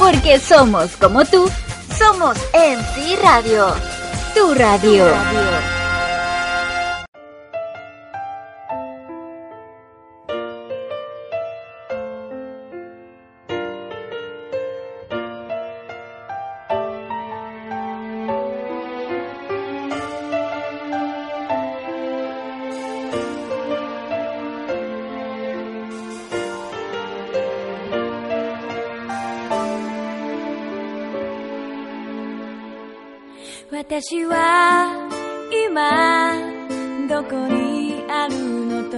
[0.00, 1.46] Porque somos como tú,
[1.96, 3.68] somos MC Radio.
[3.68, 3.74] Radio.
[4.34, 5.79] Tu radio.
[34.02, 35.10] 私は
[35.68, 36.32] 今
[37.06, 38.96] どこにあるのと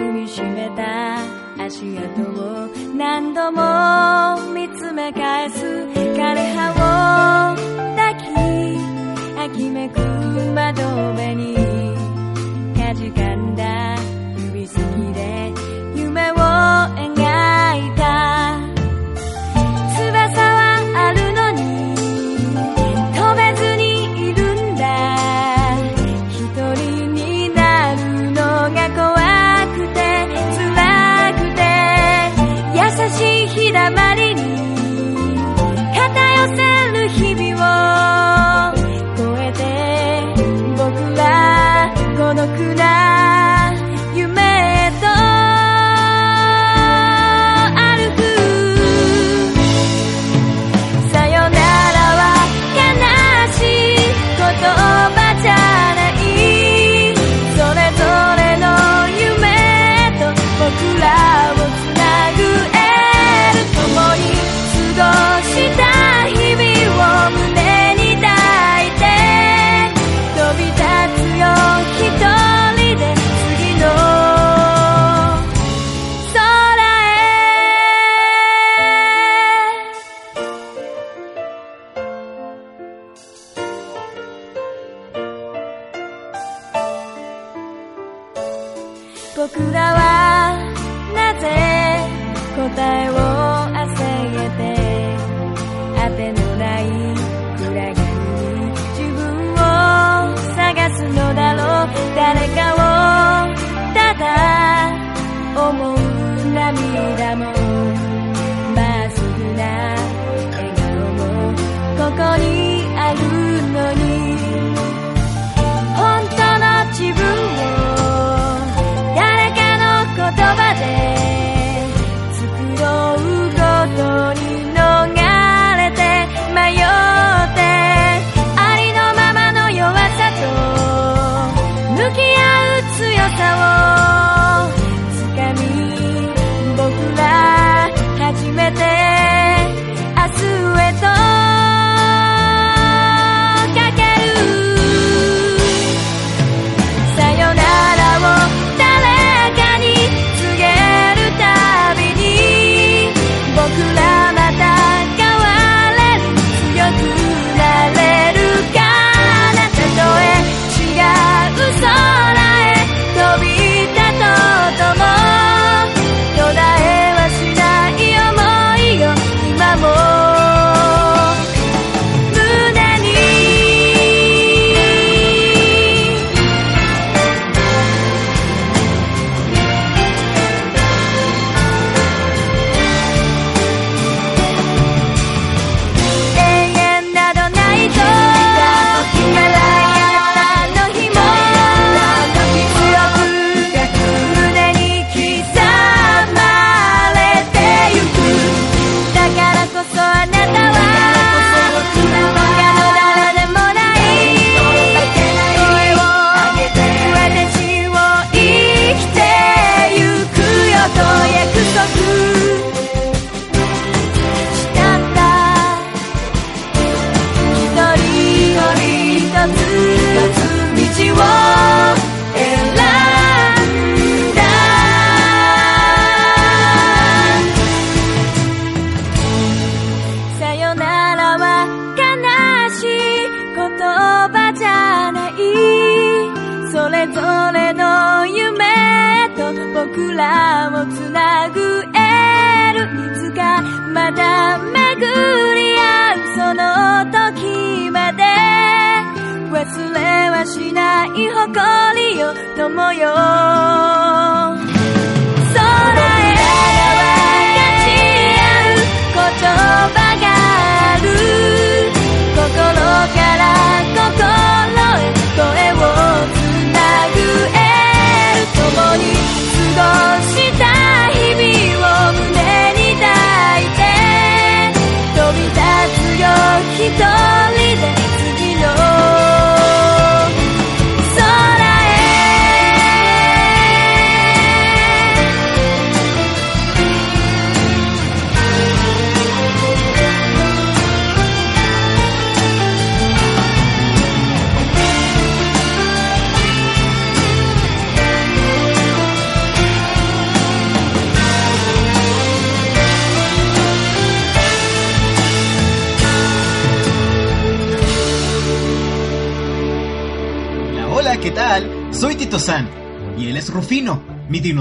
[0.00, 1.18] 踏みしめた
[1.60, 7.56] 足跡を何度も見つめ返す枯葉を
[7.96, 9.98] 抱き秋めく
[10.54, 11.55] 窓辺に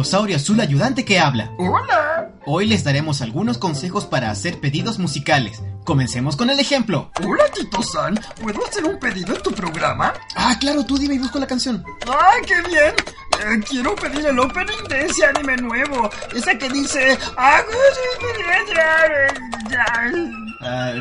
[0.06, 1.52] dinosaurio azul ayudante que habla.
[1.58, 2.30] Hola.
[2.46, 5.64] Hoy les daremos algunos consejos para hacer pedidos musicales.
[5.84, 7.10] Comencemos con el ejemplo.
[7.24, 8.14] Hola, Tito San.
[8.40, 10.14] ¿Puedo hacer un pedido en tu programa?
[10.36, 11.84] Ah, claro, tú dime y busco la canción.
[12.08, 12.94] ¡Ay, qué bien!
[13.40, 16.08] Eh, quiero pedir el opening de ese anime nuevo.
[16.36, 17.18] Ese que dice...
[17.36, 17.64] Ah,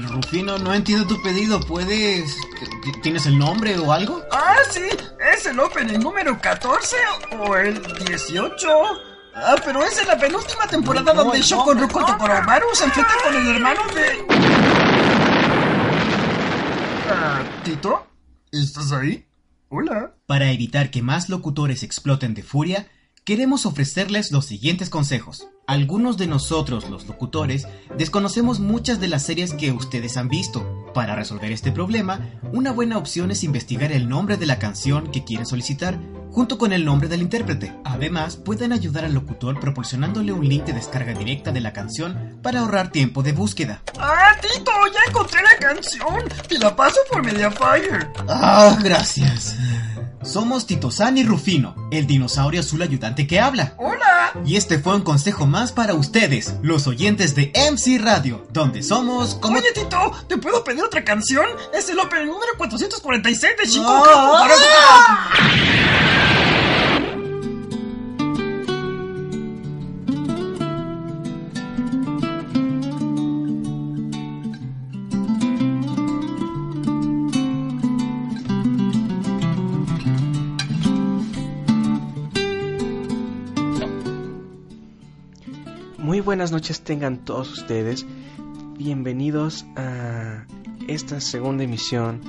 [0.08, 1.60] Rufino, no entiendo tu pedido.
[1.60, 2.34] ¿Puedes...
[3.02, 4.23] ¿Tienes el nombre o algo?
[5.54, 6.96] El opening número 14
[7.38, 8.68] o el 18.
[9.36, 12.06] Ah, pero es en la penúltima temporada No, donde no, Shoko Roku no.
[12.06, 14.26] Tokoromaru se enfrenta con el hermano de...
[17.08, 18.04] Ah, ¿Tito?
[18.50, 19.28] ¿Estás ahí?
[19.68, 20.16] Hola.
[20.26, 22.88] Para evitar que más locutores exploten de furia,
[23.24, 25.46] queremos ofrecerles los siguientes consejos.
[25.68, 30.73] Algunos de nosotros, los locutores, desconocemos muchas de las series que ustedes han visto.
[30.94, 32.20] Para resolver este problema,
[32.52, 35.98] una buena opción es investigar el nombre de la canción que quieren solicitar
[36.30, 37.74] junto con el nombre del intérprete.
[37.84, 42.60] Además, pueden ayudar al locutor proporcionándole un link de descarga directa de la canción para
[42.60, 43.82] ahorrar tiempo de búsqueda.
[43.98, 46.28] Ah, Tito, ya encontré la canción.
[46.48, 48.08] Te la paso por Mediafire.
[48.28, 49.56] Ah, gracias.
[50.24, 53.74] Somos Tito San y Rufino, el dinosaurio azul ayudante que habla.
[53.76, 54.32] Hola.
[54.44, 59.34] Y este fue un consejo más para ustedes, los oyentes de MC Radio, donde somos
[59.36, 59.58] como...
[59.58, 61.44] Oye, Tito, ¿te puedo pedir otra canción?
[61.72, 64.48] Es el opening número 446 de Shinko Ah.
[86.24, 88.06] Buenas noches tengan todos ustedes.
[88.78, 90.46] Bienvenidos a
[90.88, 92.22] esta segunda emisión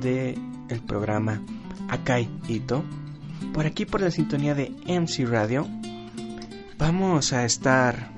[0.00, 0.38] de
[0.68, 1.42] el programa
[1.88, 2.84] Akai Ito.
[3.54, 5.66] Por aquí por la sintonía de MC Radio.
[6.76, 8.10] Vamos a estar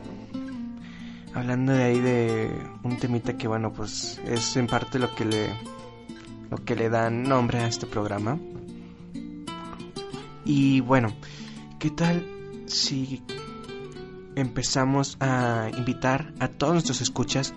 [1.35, 2.51] hablando de ahí de
[2.83, 5.51] un temita que bueno, pues es en parte lo que le
[6.51, 8.39] lo que le da nombre a este programa.
[10.45, 11.13] Y bueno,
[11.79, 12.27] ¿qué tal
[12.67, 13.23] si
[14.37, 17.55] empezamos a invitar a todos nuestros escuchas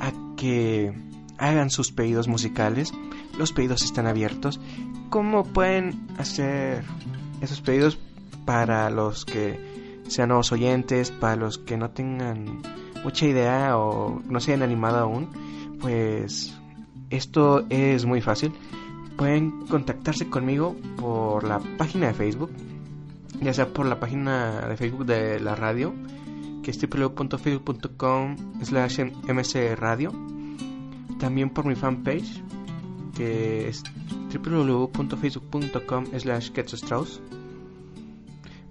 [0.00, 0.92] a que
[1.38, 2.92] hagan sus pedidos musicales.
[3.36, 4.60] Los pedidos están abiertos.
[5.10, 6.84] ¿Cómo pueden hacer
[7.40, 7.98] esos pedidos
[8.44, 9.58] para los que
[10.08, 12.62] sean nuevos oyentes, para los que no tengan
[13.04, 15.30] mucha idea o no se hayan animado aún?
[15.80, 16.56] Pues
[17.10, 18.52] esto es muy fácil.
[19.16, 22.50] Pueden contactarse conmigo por la página de Facebook
[23.40, 25.94] ya sea por la página de Facebook de la radio,
[26.68, 30.12] que es www.facebook.com slash mcradio,
[31.18, 32.42] también por mi fanpage,
[33.16, 33.82] que es
[34.34, 37.22] www.facebook.com slash Strauss.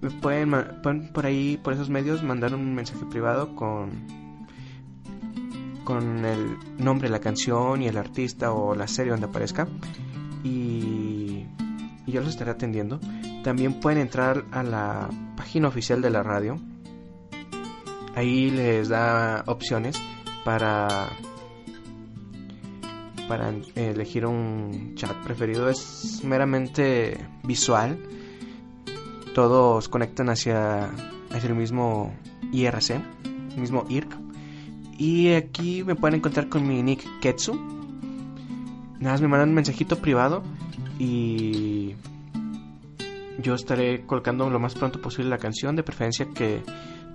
[0.00, 0.52] Me pueden,
[1.12, 4.06] por ahí, por esos medios, mandar un mensaje privado con
[5.82, 9.66] con el nombre de la canción y el artista o la serie donde aparezca
[10.44, 11.46] y
[12.06, 13.00] yo los estaré atendiendo.
[13.42, 16.60] También pueden entrar a la página oficial de la radio.
[18.18, 19.96] Ahí les da opciones
[20.44, 21.08] para
[23.28, 25.68] para elegir un chat preferido.
[25.68, 27.96] Es meramente visual.
[29.36, 30.86] Todos conectan hacia,
[31.30, 32.12] hacia el mismo
[32.52, 32.90] IRC,
[33.54, 34.10] el mismo IRC.
[34.98, 37.54] Y aquí me pueden encontrar con mi nick Ketsu.
[38.98, 40.42] Nada más me mandan un mensajito privado
[40.98, 41.94] y
[43.40, 46.64] yo estaré colocando lo más pronto posible la canción, de preferencia que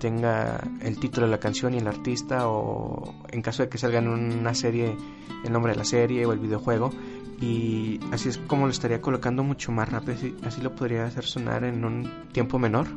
[0.03, 4.00] tenga el título de la canción y el artista o en caso de que salga
[4.00, 4.98] en una serie
[5.45, 6.91] el nombre de la serie o el videojuego
[7.39, 11.63] y así es como lo estaría colocando mucho más rápido, así, lo podría hacer sonar
[11.63, 12.88] en un tiempo menor.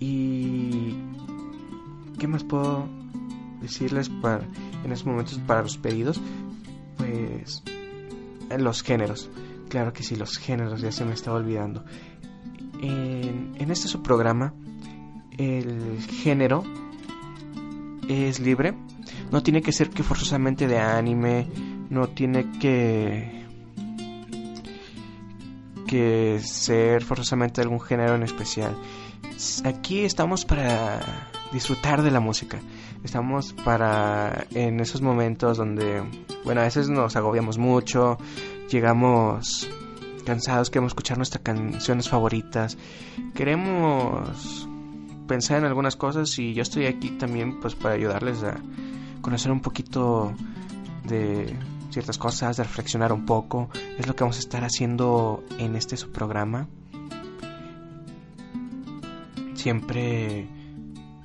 [0.00, 0.96] Y
[2.18, 2.88] ¿qué más puedo
[3.60, 4.44] decirles para
[4.84, 6.18] en estos momentos para los pedidos?
[6.96, 7.62] Pues
[8.48, 9.28] en los géneros.
[9.68, 11.84] Claro que sí, los géneros, ya se me estaba olvidando.
[12.80, 14.54] En, en este su programa,
[15.38, 16.64] el género
[18.08, 18.74] es libre.
[19.30, 21.46] No tiene que ser que forzosamente de anime,
[21.90, 23.42] no tiene que
[25.92, 28.74] que ser forzosamente de algún género en especial.
[29.64, 32.60] Aquí estamos para disfrutar de la música.
[33.04, 36.02] Estamos para en esos momentos donde,
[36.44, 38.16] bueno, a veces nos agobiamos mucho,
[38.70, 39.68] llegamos
[40.24, 42.78] cansados, queremos escuchar nuestras canciones favoritas,
[43.34, 44.66] queremos
[45.32, 48.60] pensar en algunas cosas y yo estoy aquí también pues para ayudarles a
[49.22, 50.34] conocer un poquito
[51.04, 51.56] de
[51.88, 53.70] ciertas cosas, de reflexionar un poco.
[53.98, 56.68] Es lo que vamos a estar haciendo en este subprograma.
[59.54, 60.46] Siempre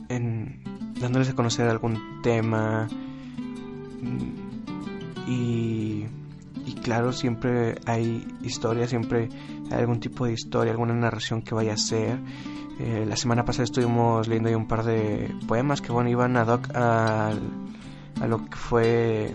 [0.08, 0.62] en,
[1.02, 2.88] dándoles a conocer algún tema.
[4.02, 6.06] mm, Y,
[6.66, 9.28] y claro, siempre hay historia, siempre
[9.72, 12.20] algún tipo de historia, alguna narración que vaya a ser.
[12.80, 16.48] Eh, la semana pasada estuvimos leyendo ahí un par de poemas que bueno, iban ad
[16.48, 17.34] hoc a
[18.28, 19.34] lo que fue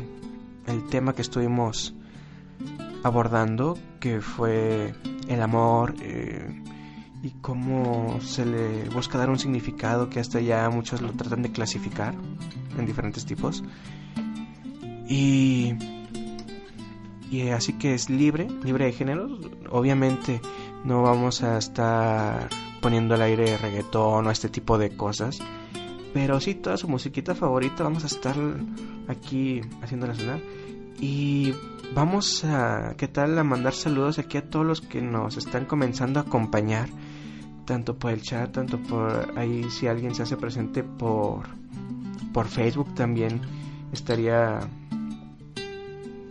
[0.66, 1.94] el tema que estuvimos
[3.02, 4.94] abordando, que fue
[5.28, 6.62] el amor eh,
[7.22, 11.52] y cómo se le busca dar un significado que hasta ya muchos lo tratan de
[11.52, 12.14] clasificar
[12.76, 13.62] en diferentes tipos.
[15.08, 15.74] Y,
[17.32, 19.26] y así que es libre, libre de género.
[19.70, 20.42] Obviamente
[20.84, 22.50] no vamos a estar
[22.82, 25.38] poniendo al aire reggaetón o este tipo de cosas.
[26.12, 28.36] Pero sí, toda su musiquita favorita vamos a estar
[29.08, 30.40] aquí haciéndola sonar.
[31.00, 31.54] Y
[31.94, 33.38] vamos a, ¿qué tal?
[33.38, 36.90] A mandar saludos aquí a todos los que nos están comenzando a acompañar.
[37.64, 41.46] Tanto por el chat, tanto por ahí si alguien se hace presente por,
[42.34, 43.40] por Facebook también
[43.90, 44.60] estaría,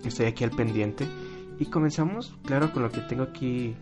[0.09, 1.07] estaría aquí al pendiente.
[1.59, 3.75] Y comenzamos, claro, con lo que tengo aquí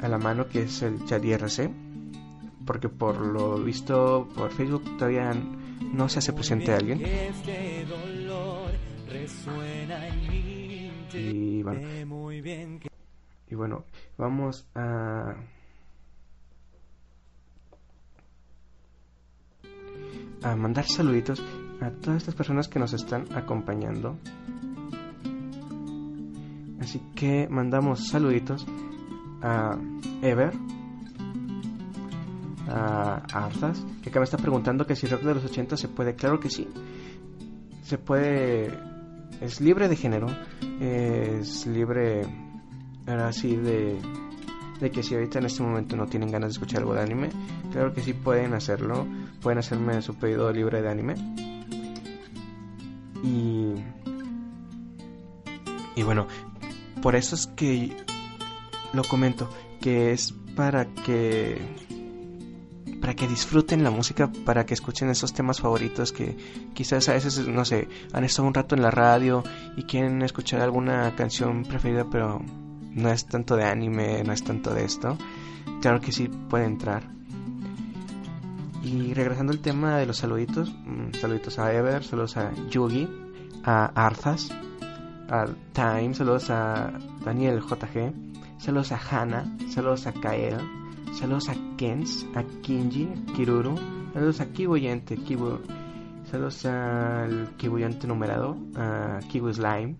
[0.00, 1.70] a la mano, que es el chat IRC
[2.68, 5.32] porque por lo visto por Facebook todavía
[5.94, 7.00] no se hace presente alguien.
[11.14, 11.80] Y bueno,
[13.48, 13.84] y bueno,
[14.18, 15.34] vamos a
[20.42, 21.42] a mandar saluditos
[21.80, 24.18] a todas estas personas que nos están acompañando.
[26.80, 28.66] Así que mandamos saluditos
[29.42, 29.76] a
[30.22, 30.52] Ever,
[32.68, 36.14] a Arzas, que acá me está preguntando que si rock de los 80 se puede.
[36.14, 36.68] Claro que sí.
[37.82, 38.78] Se puede.
[39.40, 40.26] Es libre de género.
[40.80, 42.22] Es libre.
[43.06, 43.98] Ahora sí, de.
[44.80, 47.30] De que si ahorita en este momento no tienen ganas de escuchar algo de anime,
[47.72, 49.06] claro que sí pueden hacerlo.
[49.40, 51.14] Pueden hacerme su pedido libre de anime.
[53.24, 53.74] Y.
[55.96, 56.28] Y bueno,
[57.00, 57.96] por eso es que
[58.92, 59.48] lo comento,
[59.80, 61.60] que es para que
[63.00, 66.36] para que disfruten la música, para que escuchen esos temas favoritos que
[66.74, 69.44] quizás a veces, no sé, han estado un rato en la radio
[69.76, 72.42] y quieren escuchar alguna canción preferida, pero
[72.90, 75.16] no es tanto de anime, no es tanto de esto.
[75.80, 77.08] Claro que sí puede entrar.
[78.82, 83.08] Y regresando al tema de los saluditos, mm, saluditos a Ever, saludos a Yugi,
[83.64, 84.50] a Arthas,
[85.28, 86.92] a Time, saludos a
[87.24, 88.12] Daniel JG,
[88.58, 90.58] saludos a Hannah, saludos a Kael,
[91.12, 93.74] Saludos a Kens, a Kinji, Kiruru.
[94.12, 95.58] Saludos a Kiboyante, Kibu.
[96.30, 99.96] Saludos al Kiboyante numerado, a Kiwi Slime.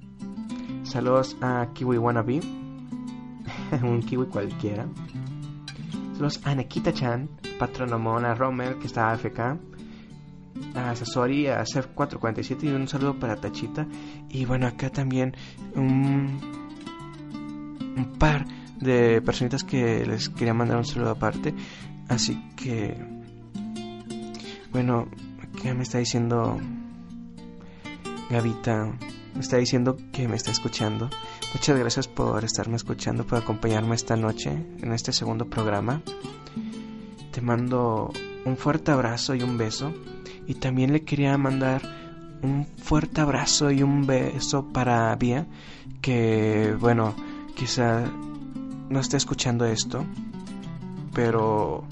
[0.84, 2.40] Saludos a Kiwi Wannabe.
[3.82, 4.86] un Kiwi cualquiera.
[6.12, 9.58] Saludos a Nekita-chan, Patronomon, a Rommel, que está AFK.
[10.74, 13.86] A Sasori, a Sef447 y un saludo para Tachita.
[14.28, 15.34] Y bueno, acá también
[15.74, 16.38] un,
[17.96, 18.46] un par
[18.80, 21.54] de personitas que les quería mandar un saludo aparte.
[22.08, 22.96] Así que,
[24.72, 25.08] bueno,
[25.60, 26.58] ¿qué me está diciendo
[28.30, 28.92] Gavita?
[29.34, 31.10] Me está diciendo que me está escuchando.
[31.54, 36.02] Muchas gracias por estarme escuchando, por acompañarme esta noche en este segundo programa.
[37.30, 38.10] Te mando
[38.44, 39.92] un fuerte abrazo y un beso.
[40.46, 41.82] Y también le quería mandar
[42.42, 45.46] un fuerte abrazo y un beso para Vía,
[46.00, 47.14] que bueno,
[47.54, 48.04] quizá
[48.88, 50.04] no esté escuchando esto,
[51.12, 51.84] pero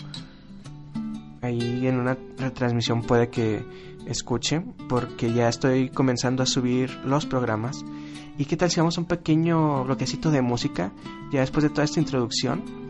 [1.43, 3.65] ahí en una retransmisión puede que
[4.07, 7.85] escuche, porque ya estoy comenzando a subir los programas.
[8.39, 10.93] ¿Y qué tal si vamos a un pequeño bloquecito de música?
[11.33, 12.86] Ya después de toda esta introducción,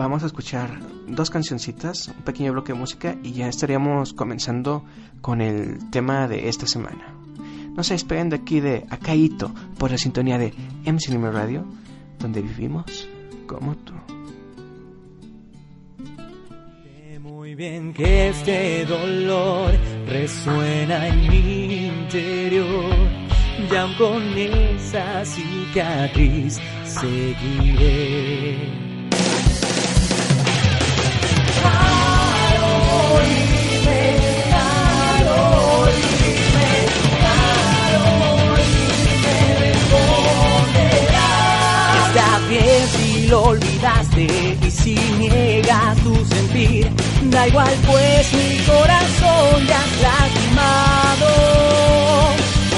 [0.00, 4.82] vamos a escuchar dos cancioncitas, un pequeño bloque de música, y ya estaríamos comenzando
[5.20, 7.14] con el tema de esta semana.
[7.76, 10.54] No se despeguen de aquí de Acaito por la sintonía de
[10.86, 11.66] MC Radio,
[12.18, 13.08] donde vivimos
[13.46, 13.92] como tú.
[17.20, 19.72] Muy bien que este dolor
[20.06, 22.94] resuena en mi interior.
[23.70, 28.89] Ya con esa cicatriz seguiré.
[43.30, 44.26] lo olvidaste
[44.60, 46.90] y si niegas tu sentir,
[47.30, 51.28] da igual pues mi corazón ya has lastimado.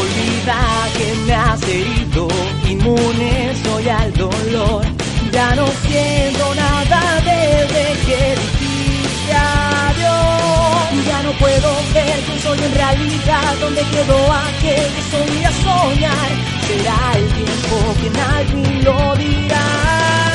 [0.03, 0.61] Olvida
[0.97, 2.29] que me has herido,
[2.69, 4.85] inmune soy al dolor,
[5.33, 11.07] ya no siento nada desde que dijiste adiós.
[11.07, 16.31] Ya no puedo ver que soy en realidad donde quedó aquel que solía soñar.
[16.67, 20.32] Será el tiempo quien al fin lo dirá.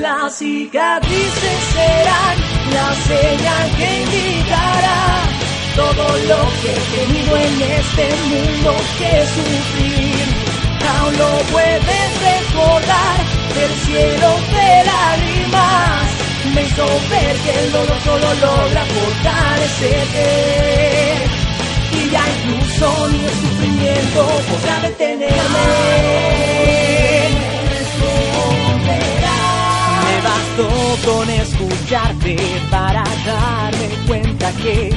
[0.00, 2.36] Las cicatrices serán
[2.74, 5.00] la señal que indicará
[5.74, 10.26] todo lo que he tenido en este mundo que sufrir.
[10.86, 13.16] Aún lo puedes recordar
[13.54, 16.04] del cielo de lágrimas.
[16.54, 20.28] Me hizo ver que el dolor solo logra fortalecerte.
[21.92, 26.06] Y ya incluso ni el sufrimiento podrá detenerme.
[30.26, 30.68] Bastó
[31.04, 32.36] con escucharte
[32.68, 34.90] para darme cuenta que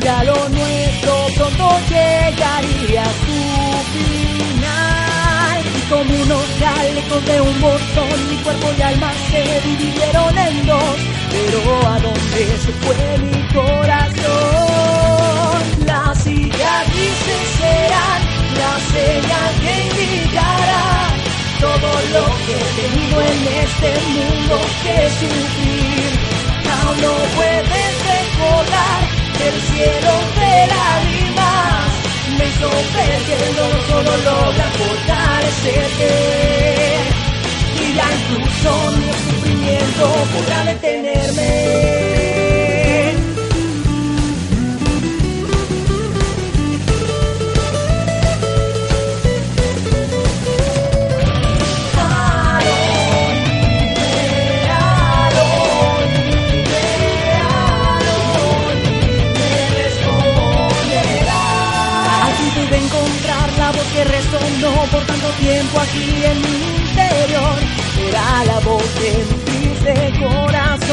[0.00, 3.38] ya lo nuestro pronto llegaría a su
[3.94, 5.58] final.
[5.76, 10.98] Y como unos chalecos de un botón, mi cuerpo y alma se dividieron en dos.
[11.32, 14.06] Pero ¿a dónde se fue mi corazón?
[15.84, 18.22] Las cicatrices serán
[18.60, 19.72] la señal que
[20.04, 21.15] indicará
[21.60, 26.10] todo lo que he tenido en este mundo que sufrir.
[26.70, 29.00] Aún no puedes recordar
[29.46, 31.88] el cielo de lágrimas.
[32.38, 36.12] Me hizo dolor solo logra fortalecerte.
[37.80, 42.35] Y ya incluso mi sufrimiento podrá detenerme.
[63.96, 67.58] Que resonó por tanto tiempo aquí en mi interior.
[68.08, 70.90] Era la voz de mi triste corazón.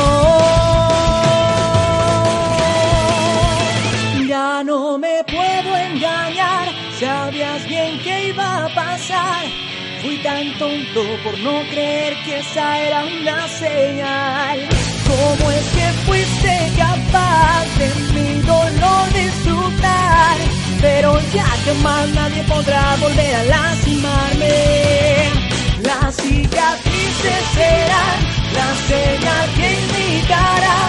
[4.27, 9.43] Ya no me puedo engañar, sabías bien que iba a pasar.
[10.01, 14.59] Fui tan tonto por no creer que esa era una señal.
[15.09, 20.52] ¿Cómo es que fuiste capaz de mi dolor disfrutar?
[20.83, 25.31] Pero ya que más nadie podrá volver a lastimarme.
[25.81, 28.19] Las cicatrices serán
[28.57, 30.79] la señal que indicará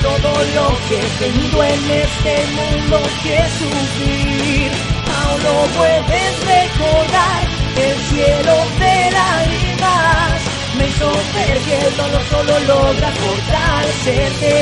[0.00, 4.70] todo lo que he tenido en este mundo que sufrir.
[5.18, 7.40] Aún lo puedes recordar,
[7.86, 10.38] el cielo de lágrimas
[10.78, 14.54] me hizo ver que el dolor solo logra fortalecerte.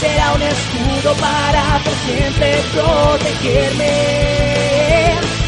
[0.00, 3.94] Será un escudo para siempre protegerme.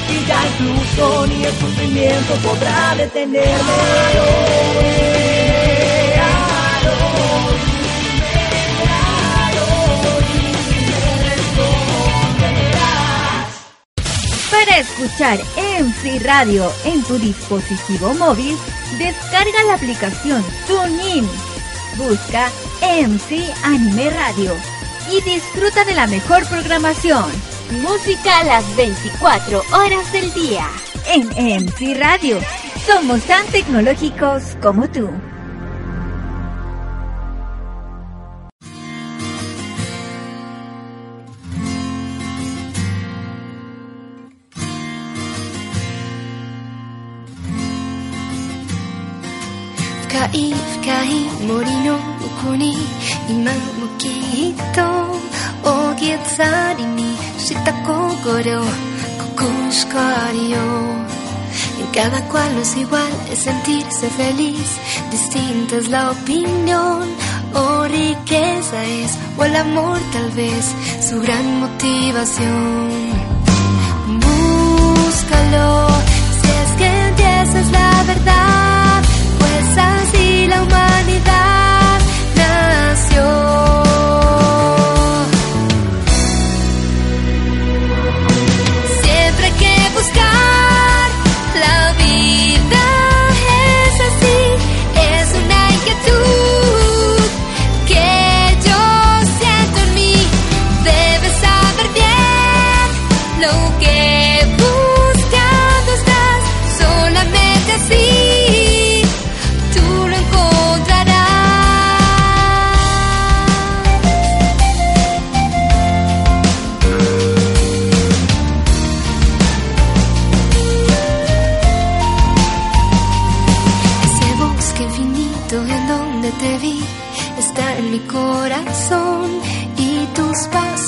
[0.09, 3.47] Y ya incluso ni el sufrimiento podrá detenerme.
[14.51, 18.57] Para escuchar MC Radio en tu dispositivo móvil,
[18.99, 21.29] descarga la aplicación TuneIn.
[21.97, 24.76] Busca MC Anime Radio
[25.11, 27.25] y disfruta de la mejor programación.
[27.83, 30.69] Música a las 24 horas del día.
[31.07, 32.39] En MC Radio,
[32.87, 35.09] somos tan tecnológicos como tú.
[50.17, 52.76] 「深い深い森の奥に
[53.30, 58.66] 今もきっと大げさりにした心こ
[59.38, 61.22] こしかありよう
[61.82, 64.78] En cada cual no es igual, es sentirse feliz.
[65.10, 67.10] Distinta es la opinión
[67.54, 72.90] o riqueza es, o el amor tal vez, su gran motivación.
[74.20, 75.88] Búscalo,
[76.40, 78.55] si es que entiendes la verdad, pues
[80.47, 80.96] así la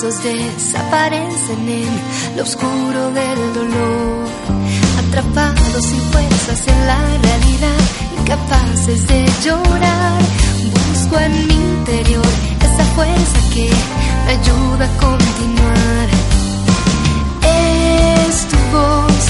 [0.01, 4.27] desaparecen en lo oscuro del dolor.
[4.97, 7.81] Atrapados sin fuerzas en la realidad,
[8.19, 10.21] incapaces de llorar.
[10.87, 12.25] Busco en mi interior
[12.61, 13.69] esa fuerza que
[14.25, 16.07] me ayuda a continuar.
[17.43, 19.23] Es tu voz,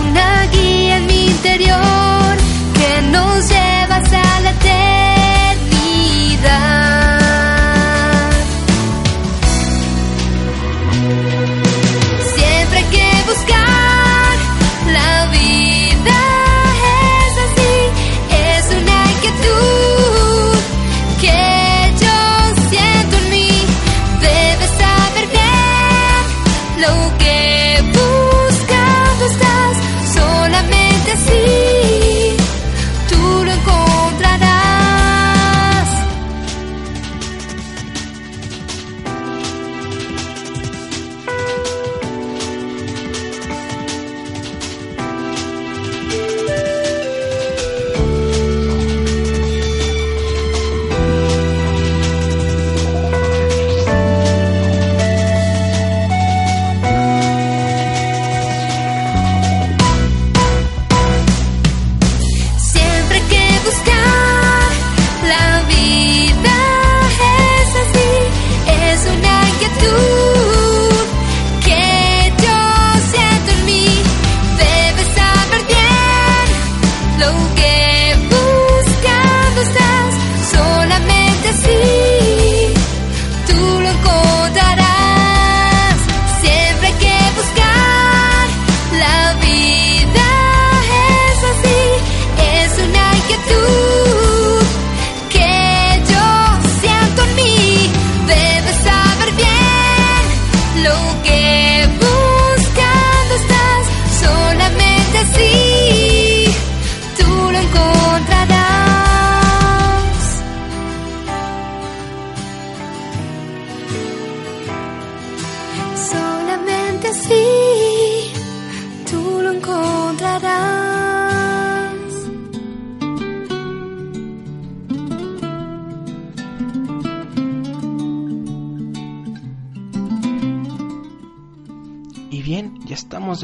[0.00, 2.36] una guía en mi interior
[2.74, 3.63] que nos lleva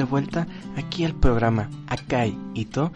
[0.00, 2.90] de vuelta aquí al programa Akai Ito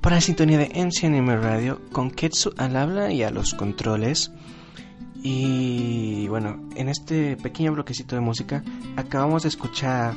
[0.00, 4.32] para la sintonía de MC Anime Radio con Ketsu al habla y a los controles.
[5.22, 8.62] Y bueno, en este pequeño bloquecito de música
[8.96, 10.14] acabamos de escuchar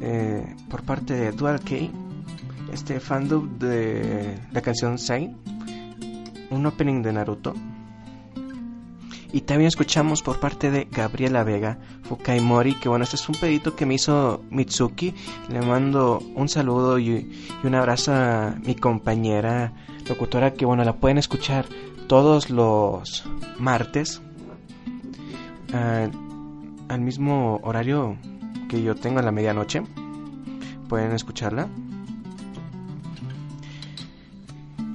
[0.00, 1.76] eh, por parte de Dual K
[2.72, 5.32] este fandom de la canción Sai,
[6.50, 7.54] un opening de Naruto.
[9.32, 13.34] Y también escuchamos por parte de Gabriela Vega, Fukai Mori, que bueno, este es un
[13.34, 15.14] pedito que me hizo Mitsuki.
[15.48, 17.10] Le mando un saludo y,
[17.62, 19.72] y un abrazo a mi compañera
[20.06, 21.64] locutora, que bueno, la pueden escuchar
[22.08, 23.24] todos los
[23.58, 24.20] martes
[25.72, 26.08] ah,
[26.88, 28.16] al mismo horario
[28.68, 29.82] que yo tengo a la medianoche.
[30.88, 31.68] Pueden escucharla.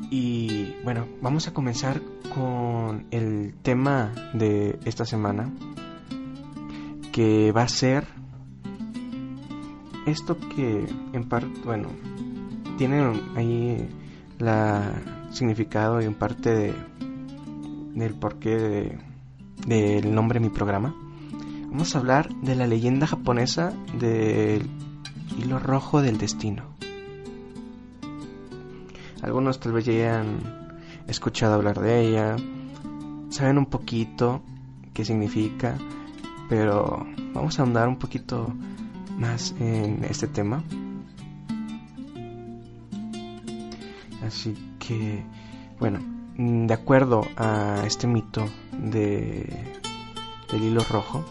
[0.10, 2.02] Y bueno, vamos a comenzar
[2.34, 5.52] con el tema de esta semana,
[7.12, 8.08] que va a ser
[10.06, 11.90] esto que en parte, bueno,
[12.78, 13.90] tiene ahí
[14.40, 14.94] la
[15.32, 16.74] significado y en parte de,
[17.94, 18.98] del porqué de,
[19.66, 20.96] del nombre de mi programa.
[21.70, 24.70] Vamos a hablar de la leyenda japonesa del
[25.38, 26.77] hilo rojo del destino.
[29.28, 30.40] Algunos tal vez ya hayan
[31.06, 32.38] escuchado hablar de ella,
[33.28, 34.42] saben un poquito
[34.94, 35.78] qué significa,
[36.48, 38.54] pero vamos a ahondar un poquito
[39.18, 40.64] más en este tema.
[44.26, 45.26] Así que,
[45.78, 46.00] bueno,
[46.38, 49.74] de acuerdo a este mito de,
[50.50, 51.26] del hilo rojo,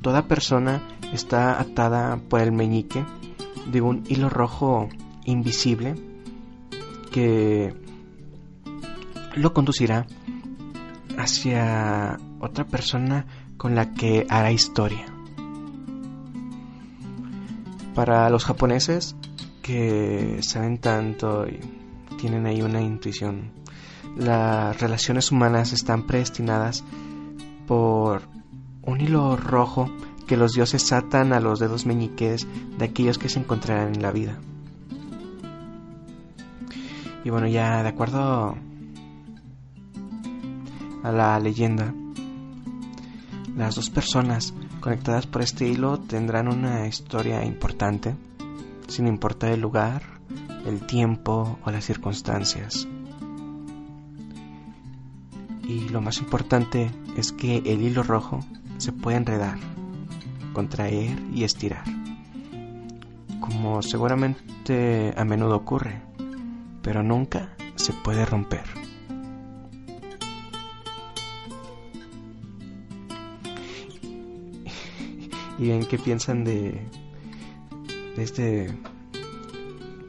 [0.00, 0.82] toda persona
[1.12, 3.04] está atada por el meñique
[3.70, 4.88] de un hilo rojo
[5.24, 6.10] invisible
[7.12, 7.74] que
[9.36, 10.06] lo conducirá
[11.18, 15.06] hacia otra persona con la que hará historia.
[17.94, 19.14] Para los japoneses
[19.62, 21.60] que saben tanto y
[22.18, 23.52] tienen ahí una intuición,
[24.16, 26.84] las relaciones humanas están predestinadas
[27.66, 28.22] por
[28.82, 29.90] un hilo rojo
[30.26, 32.46] que los dioses atan a los dedos meñiques
[32.78, 34.38] de aquellos que se encontrarán en la vida.
[37.24, 38.56] Y bueno, ya de acuerdo
[41.04, 41.94] a la leyenda,
[43.56, 48.16] las dos personas conectadas por este hilo tendrán una historia importante,
[48.88, 50.02] sin importar el lugar,
[50.66, 52.88] el tiempo o las circunstancias.
[55.62, 58.40] Y lo más importante es que el hilo rojo
[58.78, 59.58] se puede enredar,
[60.52, 61.84] contraer y estirar,
[63.40, 66.02] como seguramente a menudo ocurre,
[66.82, 68.64] pero nunca se puede romper.
[75.58, 76.88] ¿Y en qué piensan de,
[78.16, 78.42] de este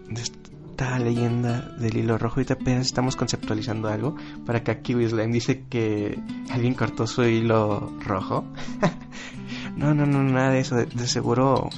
[0.09, 2.35] de esta leyenda del hilo rojo?
[2.37, 4.15] Ahorita apenas estamos conceptualizando algo.
[4.47, 8.45] Para que aquí Wislam dice que alguien cortó su hilo rojo.
[9.77, 10.75] no, no, no, nada de eso.
[10.75, 11.69] De, seguro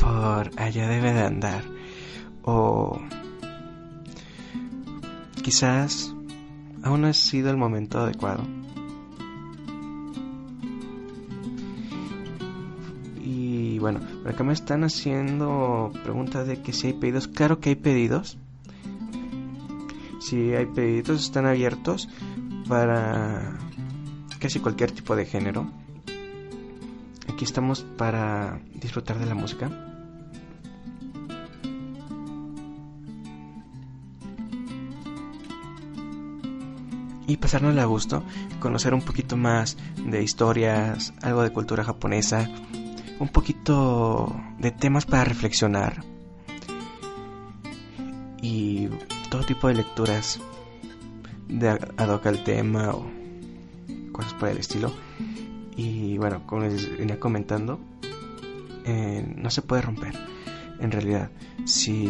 [0.00, 1.62] por allá debe de andar.
[2.42, 3.00] O
[5.42, 6.14] quizás
[6.82, 8.42] aún no ha sido el momento adecuado.
[13.22, 17.28] Y bueno, por acá me están haciendo preguntas de que si hay pedidos.
[17.28, 18.38] Claro que hay pedidos.
[20.20, 22.08] Si hay pedidos, están abiertos
[22.68, 23.58] para
[24.38, 25.70] casi cualquier tipo de género.
[27.28, 29.89] Aquí estamos para disfrutar de la música.
[37.30, 38.24] Y pasarnos a gusto,
[38.58, 42.50] conocer un poquito más de historias, algo de cultura japonesa,
[43.20, 46.02] un poquito de temas para reflexionar
[48.42, 48.88] y
[49.30, 50.40] todo tipo de lecturas
[51.46, 53.08] de ad hoc al tema o
[54.10, 54.92] cosas por el estilo.
[55.76, 57.78] Y bueno, como les venía comentando,
[58.84, 60.14] eh, no se puede romper.
[60.80, 61.30] En realidad,
[61.64, 62.06] si,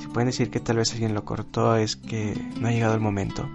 [0.00, 3.00] si pueden decir que tal vez alguien lo cortó, es que no ha llegado el
[3.00, 3.48] momento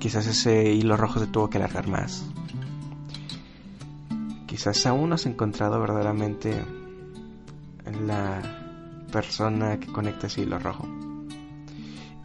[0.00, 2.24] Quizás ese hilo rojo se tuvo que alargar más.
[4.46, 6.64] Quizás aún no has encontrado verdaderamente
[8.06, 8.40] la
[9.12, 10.88] persona que conecta ese hilo rojo.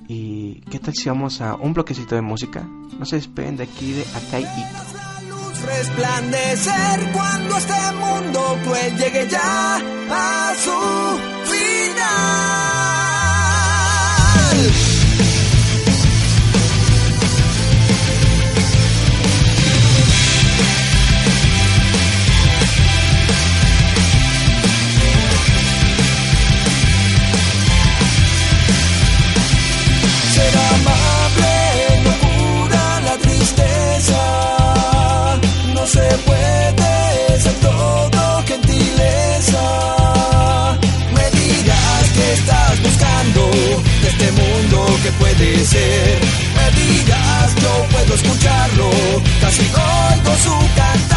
[0.07, 2.61] ¿Y qué tal si vamos a un bloquecito de música?
[2.97, 5.65] No se despeguen de aquí de Akai Ito.
[5.65, 9.75] resplandecer cuando este mundo pues llegue ya
[10.09, 12.74] a su final.
[45.05, 46.19] que puede ser.
[46.55, 48.89] Me digas, yo puedo escucharlo,
[49.39, 51.14] casi oigo su cantar.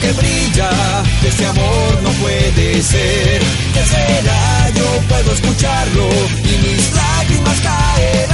[0.00, 0.70] que brilla,
[1.22, 3.42] de ese amor no puede ser.
[3.74, 4.70] ¿Qué será?
[4.74, 6.08] Yo puedo escucharlo
[6.44, 8.27] y mis lágrimas caen.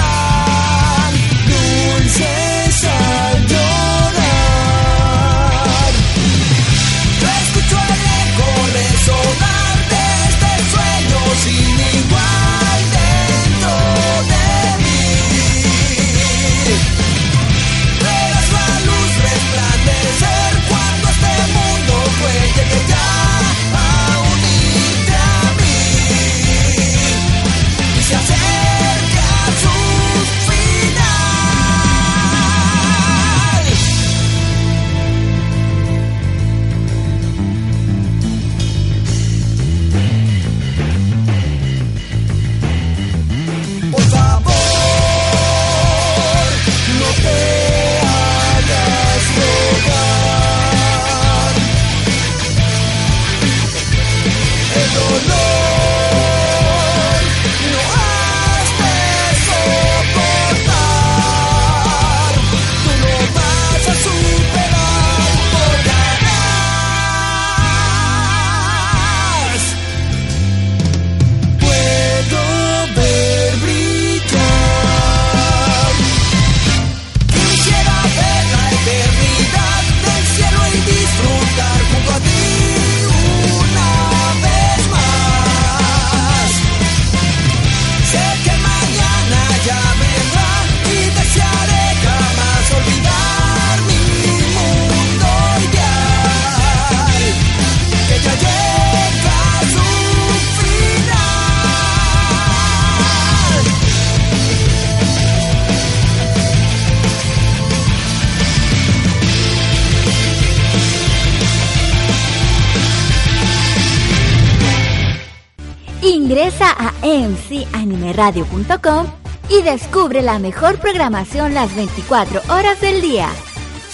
[118.14, 119.06] radio.com
[119.48, 123.28] y descubre la mejor programación las 24 horas del día.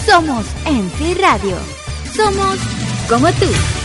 [0.07, 1.57] Somos NC Radio.
[2.15, 2.57] Somos
[3.09, 3.80] como tú.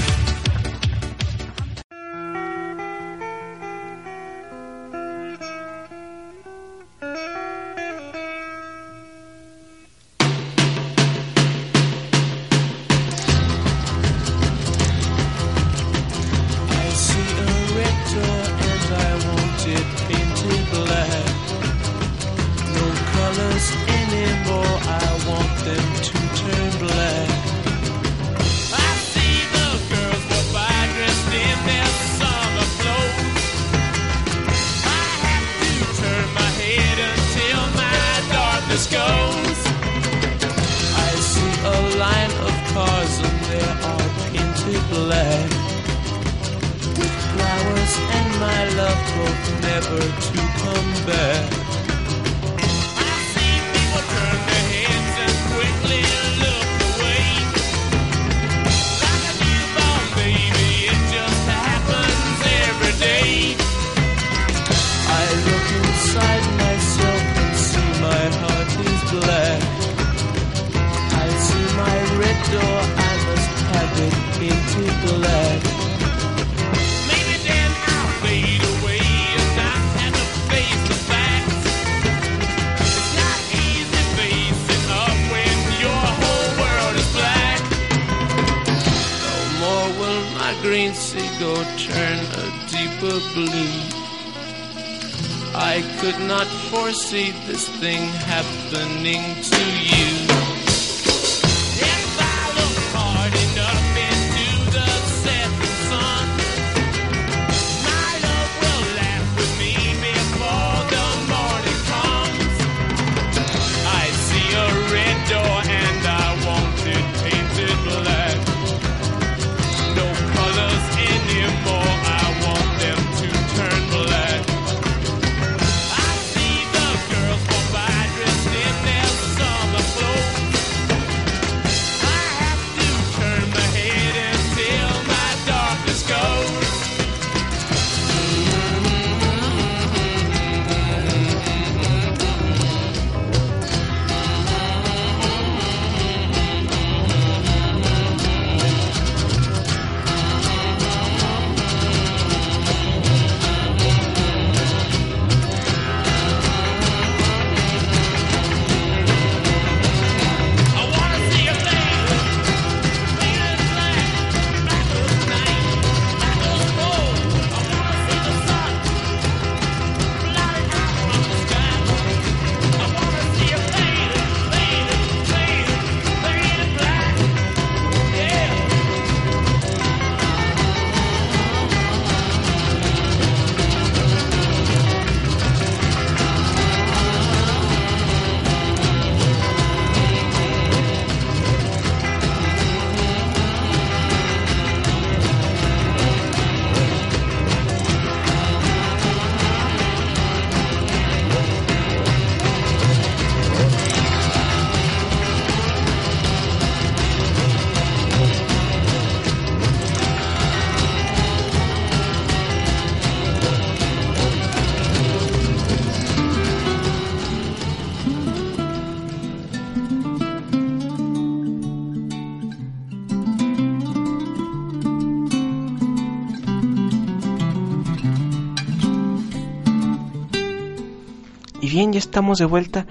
[231.86, 232.88] bien, ya estamos de vuelta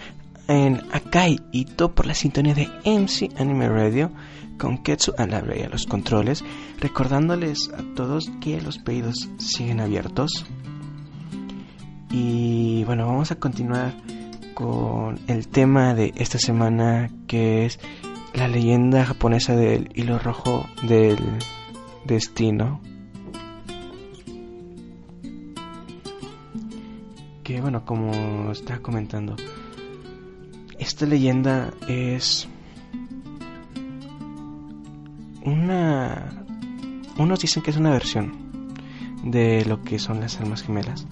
[0.47, 4.13] en Akai Ito por la sintonía de MC Anime Radio
[4.57, 6.45] con Ketsu Alabra y a los controles,
[6.79, 10.47] recordándoles a todos que los pedidos siguen abiertos.
[12.11, 13.95] Y bueno, vamos a continuar
[14.55, 17.81] con el tema de esta semana que es
[18.33, 21.19] la leyenda japonesa del hilo rojo del
[22.05, 22.81] destino.
[27.85, 29.37] como estaba comentando,
[30.79, 32.49] esta leyenda es
[35.45, 36.31] una...
[37.17, 38.33] Unos dicen que es una versión
[39.25, 41.07] de lo que son las almas gemelas.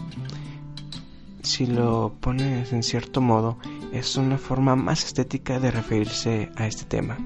[1.43, 3.59] Si lo pones en cierto modo,
[3.93, 7.18] es una forma más estética de referirse a este tema.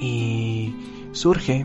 [0.00, 0.74] Y
[1.12, 1.64] surge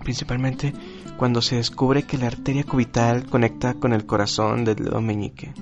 [0.00, 0.72] principalmente
[1.16, 5.52] cuando se descubre que la arteria cubital conecta con el corazón del dedo meñique.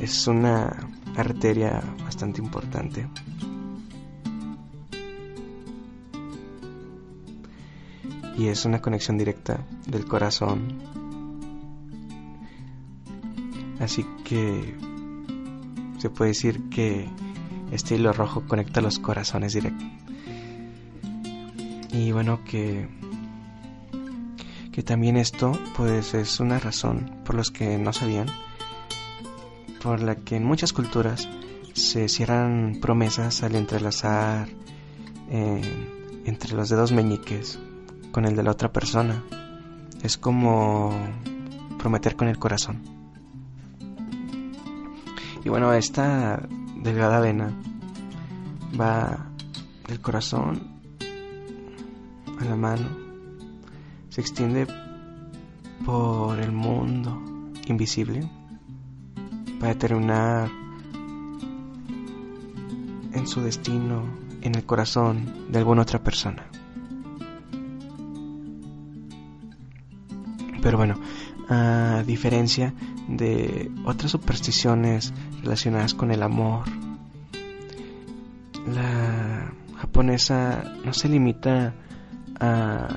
[0.00, 3.08] Es una arteria bastante importante.
[8.36, 10.78] Y es una conexión directa del corazón.
[13.78, 14.74] Así que
[15.98, 17.08] se puede decir que
[17.70, 20.01] este hilo rojo conecta los corazones directos.
[21.92, 22.88] Y bueno, que
[24.72, 28.26] que también esto pues es una razón por los que no sabían
[29.82, 31.28] por la que en muchas culturas
[31.74, 34.48] se cierran promesas al entrelazar
[35.30, 35.60] eh,
[36.24, 37.58] entre los dedos meñiques
[38.12, 39.24] con el de la otra persona.
[40.02, 40.96] Es como
[41.78, 42.82] prometer con el corazón.
[45.44, 47.52] Y bueno esta delgada vena
[48.78, 49.26] va
[49.88, 50.71] del corazón
[52.42, 52.88] a la mano
[54.08, 54.66] se extiende
[55.84, 57.22] por el mundo
[57.66, 58.28] invisible
[59.58, 60.50] para terminar
[63.12, 64.04] en su destino
[64.42, 66.44] en el corazón de alguna otra persona.
[70.60, 70.96] Pero bueno,
[71.48, 72.74] a diferencia
[73.08, 75.12] de otras supersticiones
[75.42, 76.64] relacionadas con el amor,
[78.72, 81.74] la japonesa no se limita
[82.42, 82.88] a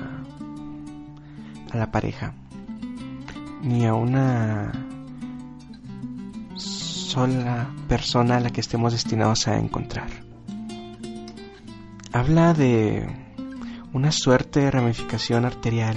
[1.72, 2.34] la pareja,
[3.62, 4.72] ni a una
[6.56, 10.08] sola persona a la que estemos destinados a encontrar.
[12.12, 13.08] Habla de
[13.92, 15.96] una suerte de ramificación arterial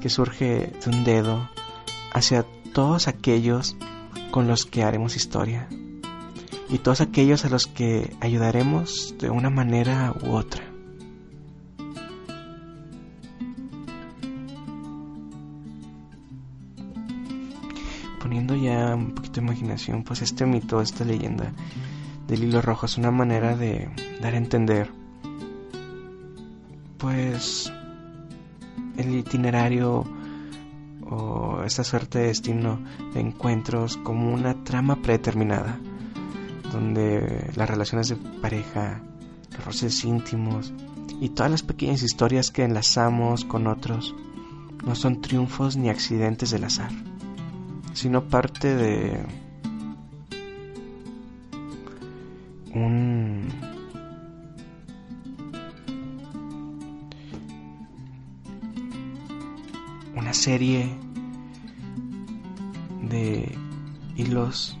[0.00, 1.48] que surge de un dedo
[2.12, 3.76] hacia todos aquellos
[4.30, 5.68] con los que haremos historia
[6.68, 10.67] y todos aquellos a los que ayudaremos de una manera u otra.
[20.04, 21.52] Pues este mito, esta leyenda
[22.26, 23.90] del hilo rojo es una manera de
[24.20, 24.90] dar a entender,
[26.96, 27.72] pues,
[28.96, 30.04] el itinerario
[31.10, 32.80] o esta suerte de destino
[33.14, 35.78] de encuentros como una trama predeterminada,
[36.72, 39.02] donde las relaciones de pareja,
[39.52, 40.72] los roces íntimos
[41.20, 44.14] y todas las pequeñas historias que enlazamos con otros
[44.84, 46.92] no son triunfos ni accidentes del azar
[47.98, 49.20] sino parte de
[60.48, 60.88] serie
[63.02, 63.54] de
[64.16, 64.78] hilos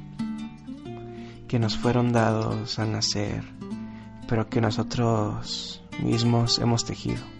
[1.46, 3.44] que nos fueron dados al nacer,
[4.26, 7.37] pero que nosotros mismos hemos tejido.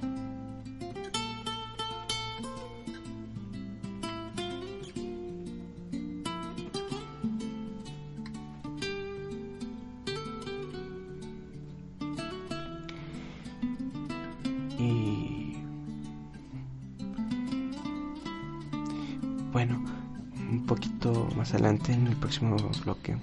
[22.38, 23.16] Próximo bloque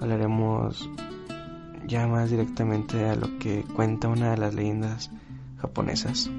[0.00, 0.88] hablaremos
[1.86, 5.10] ya más directamente a lo que cuenta una de las leyendas
[5.58, 6.30] japonesas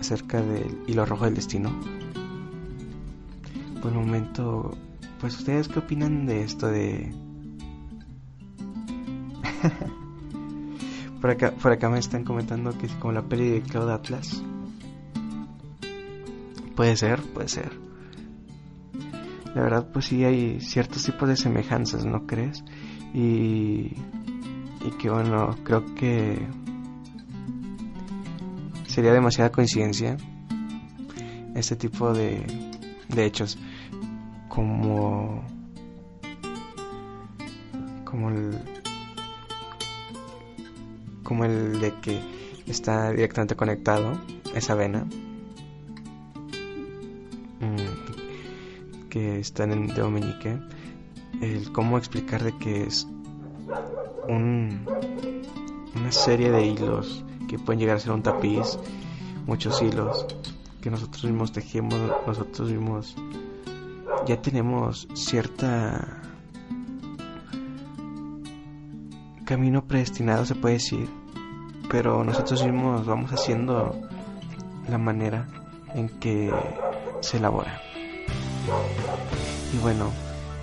[0.00, 1.70] acerca del hilo rojo del destino.
[3.82, 4.76] Por el momento,
[5.20, 7.14] pues ustedes qué opinan de esto de...
[11.20, 14.42] por, acá, por acá me están comentando que es como la peli de Cloud Atlas.
[16.78, 17.72] Puede ser, puede ser.
[19.52, 22.62] La verdad, pues sí hay ciertos tipos de semejanzas, ¿no crees?
[23.12, 23.96] Y,
[24.86, 26.38] y que bueno, creo que
[28.86, 30.16] sería demasiada coincidencia
[31.56, 32.46] este tipo de,
[33.08, 33.58] de hechos
[34.48, 35.44] como
[38.04, 38.56] como el
[41.24, 42.20] como el de que
[42.68, 44.12] está directamente conectado
[44.54, 45.08] esa vena
[49.38, 50.58] que está en el dedo meñique,
[51.40, 53.06] el cómo explicar de que es
[54.26, 54.84] un,
[55.94, 58.76] una serie de hilos que pueden llegar a ser un tapiz,
[59.46, 60.26] muchos hilos
[60.80, 61.94] que nosotros mismos tejemos,
[62.26, 63.14] nosotros mismos
[64.26, 66.20] ya tenemos cierta
[69.44, 71.08] camino predestinado se puede decir,
[71.88, 73.94] pero nosotros mismos vamos haciendo
[74.88, 75.46] la manera
[75.94, 76.52] en que
[77.20, 77.80] se elabora.
[79.72, 80.10] Y bueno,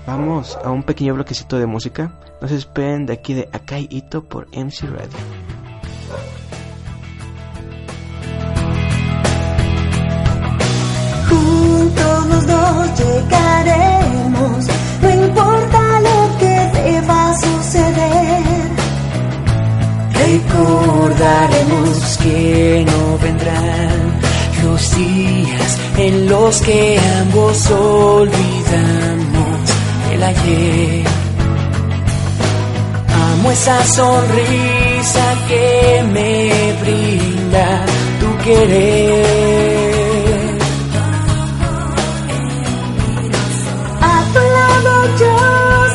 [0.05, 2.11] Vamos a un pequeño bloquecito de música.
[2.39, 5.17] No se esperen de aquí de Akai Ito por MC Radio.
[11.27, 14.67] Juntos los dos llegaremos,
[15.01, 18.69] no importa lo que deba suceder.
[20.13, 24.04] Recordaremos que no vendrán
[24.65, 28.35] los días en los que ambos olvidamos
[30.13, 31.05] el ayer.
[33.29, 37.85] Amo esa sonrisa que me brinda
[38.19, 39.25] tu querer.
[44.13, 45.35] A tu lado yo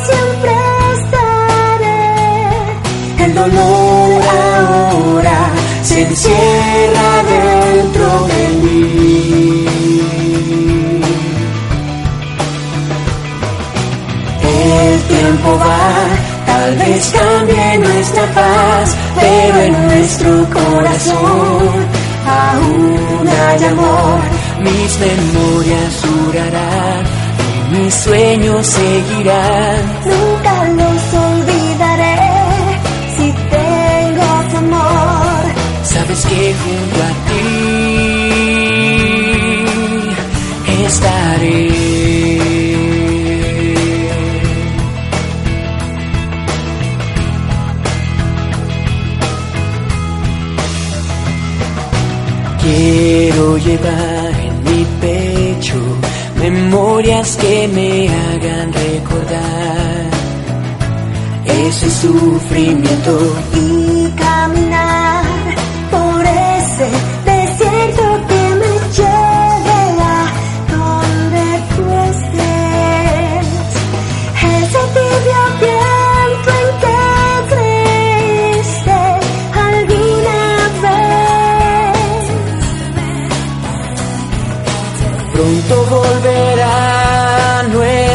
[0.07, 0.53] siempre
[0.97, 2.03] estaré.
[3.25, 9.65] El dolor ahora se encierra dentro de mí.
[14.43, 21.69] El tiempo va, tal vez cambie nuestra paz, pero en nuestro corazón
[22.27, 24.19] aún hay amor.
[24.59, 27.03] Mis memorias durarán
[27.73, 29.79] y mis sueños seguirán.
[30.05, 30.60] Nunca
[36.11, 37.41] Sabes que junto a ti
[40.83, 41.63] estaré.
[52.61, 55.79] Quiero llevar en mi pecho
[56.41, 60.09] memorias que me hagan recordar
[61.45, 63.13] ese sufrimiento
[63.55, 64.90] y caminar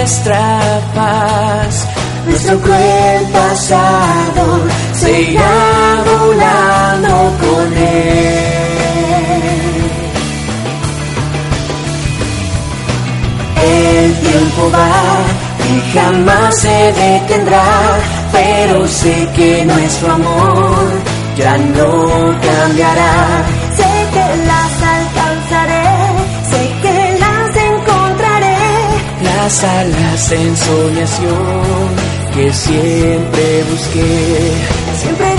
[0.06, 1.84] nuestra paz,
[2.28, 4.60] nuestro cruel pasado
[4.92, 8.36] se irá volando con él.
[13.64, 15.24] El tiempo va
[15.72, 17.98] y jamás se detendrá,
[18.30, 20.86] pero sé que nuestro amor
[21.36, 23.55] ya no cambiará.
[29.46, 31.88] Las alas en soñación
[32.34, 34.52] que siempre busqué.
[35.00, 35.35] Siempre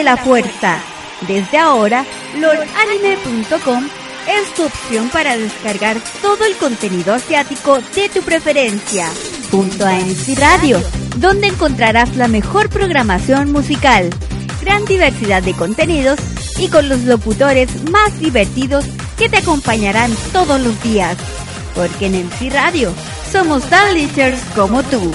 [0.00, 0.78] hace la fuerza.
[1.28, 2.04] Desde ahora,
[2.38, 3.84] lordanime.com
[4.28, 9.08] es tu opción para descargar todo el contenido asiático de tu preferencia.
[9.50, 10.80] Junto a MC Radio,
[11.16, 14.10] donde encontrarás la mejor programación musical,
[14.62, 16.18] gran diversidad de contenidos
[16.58, 18.84] y con los locutores más divertidos
[19.18, 21.16] que te acompañarán todos los días.
[21.74, 22.92] Porque en MC Radio
[23.30, 23.96] somos tan
[24.54, 25.12] como tú.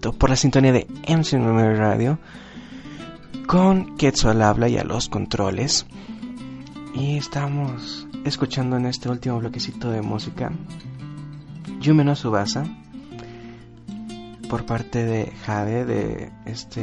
[0.00, 2.18] Por la sintonía de MC9 Radio
[3.46, 5.86] con Ketsu al habla y a los controles.
[6.94, 10.52] Y estamos escuchando en este último bloquecito de música
[11.80, 12.64] Yume no Subasa
[14.48, 16.82] por parte de Jade de este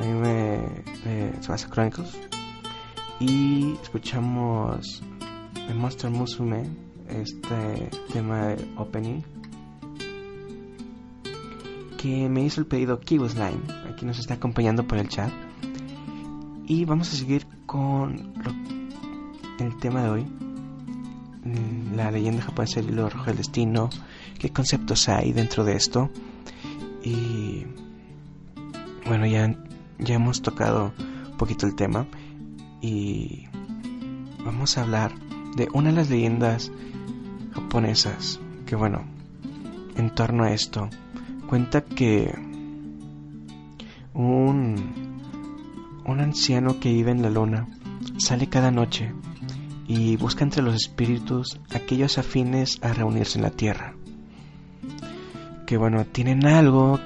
[0.00, 0.60] anime
[1.04, 2.18] de Subasa Chronicles
[3.20, 5.02] y escuchamos
[5.68, 6.64] de Monster Musume
[7.08, 9.20] este tema de opening
[12.02, 15.30] que me hizo el pedido Kiwi Slime aquí nos está acompañando por el chat.
[16.66, 18.32] Y vamos a seguir con
[19.60, 20.24] el tema de hoy.
[21.44, 23.88] Mm, la leyenda japonesa del hilo rojo del destino.
[24.36, 26.10] Qué conceptos hay dentro de esto
[27.04, 27.66] y
[29.06, 29.56] bueno ya,
[30.00, 30.92] ya hemos tocado
[31.30, 32.08] un poquito el tema.
[32.80, 33.44] Y
[34.44, 35.12] vamos a hablar
[35.54, 36.72] de una de las leyendas
[37.54, 39.04] japonesas que bueno
[39.96, 40.90] en torno a esto
[41.52, 42.34] cuenta que
[44.14, 44.74] un
[46.06, 47.68] un anciano que vive en la luna
[48.16, 49.12] sale cada noche
[49.86, 53.94] y busca entre los espíritus aquellos afines a reunirse en la tierra.
[55.66, 56.98] Que bueno tienen algo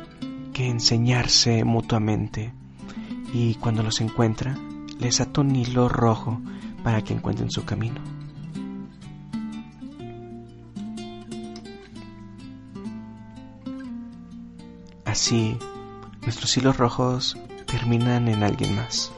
[0.52, 2.52] que enseñarse mutuamente
[3.34, 4.56] y cuando los encuentra
[5.00, 6.40] les ata un hilo rojo
[6.84, 8.15] para que encuentren su camino
[15.16, 15.56] Así,
[16.20, 19.10] nuestros hilos rojos terminan en alguien más.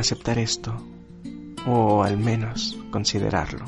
[0.00, 0.74] Aceptar esto,
[1.64, 3.64] o al menos considerarlo,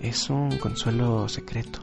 [0.00, 1.78] es un consuelo secreto.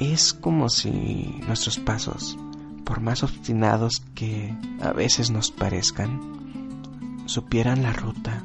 [0.00, 2.36] Es como si nuestros pasos,
[2.84, 8.42] por más obstinados que a veces nos parezcan, supieran la ruta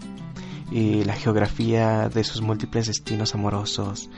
[0.70, 4.12] y la geografía de sus múltiples destinos amorosos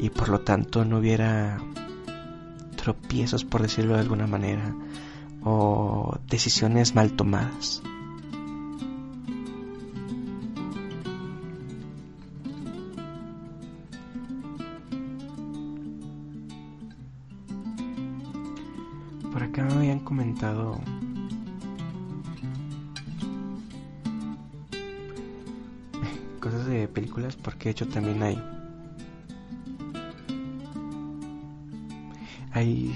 [0.00, 1.60] y por lo tanto no hubiera
[2.82, 4.74] tropiezos, por decirlo de alguna manera,
[5.44, 7.80] o decisiones mal tomadas.
[19.32, 20.80] Por acá me habían comentado
[26.40, 28.42] cosas de películas porque de hecho también hay
[32.52, 32.94] hay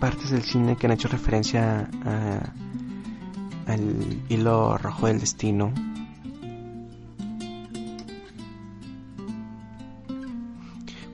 [0.00, 2.52] partes del cine que han hecho referencia a,
[3.66, 5.72] al hilo rojo del destino.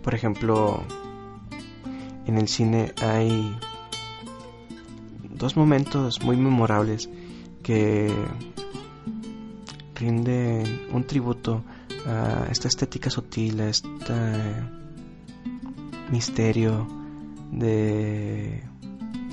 [0.02, 0.82] Por ejemplo,
[2.26, 3.56] en el cine hay
[5.30, 7.08] dos momentos muy memorables
[7.62, 8.12] que
[9.94, 11.64] rinden un tributo
[12.06, 14.12] a esta estética sutil, a este
[16.10, 17.03] misterio
[17.58, 18.62] de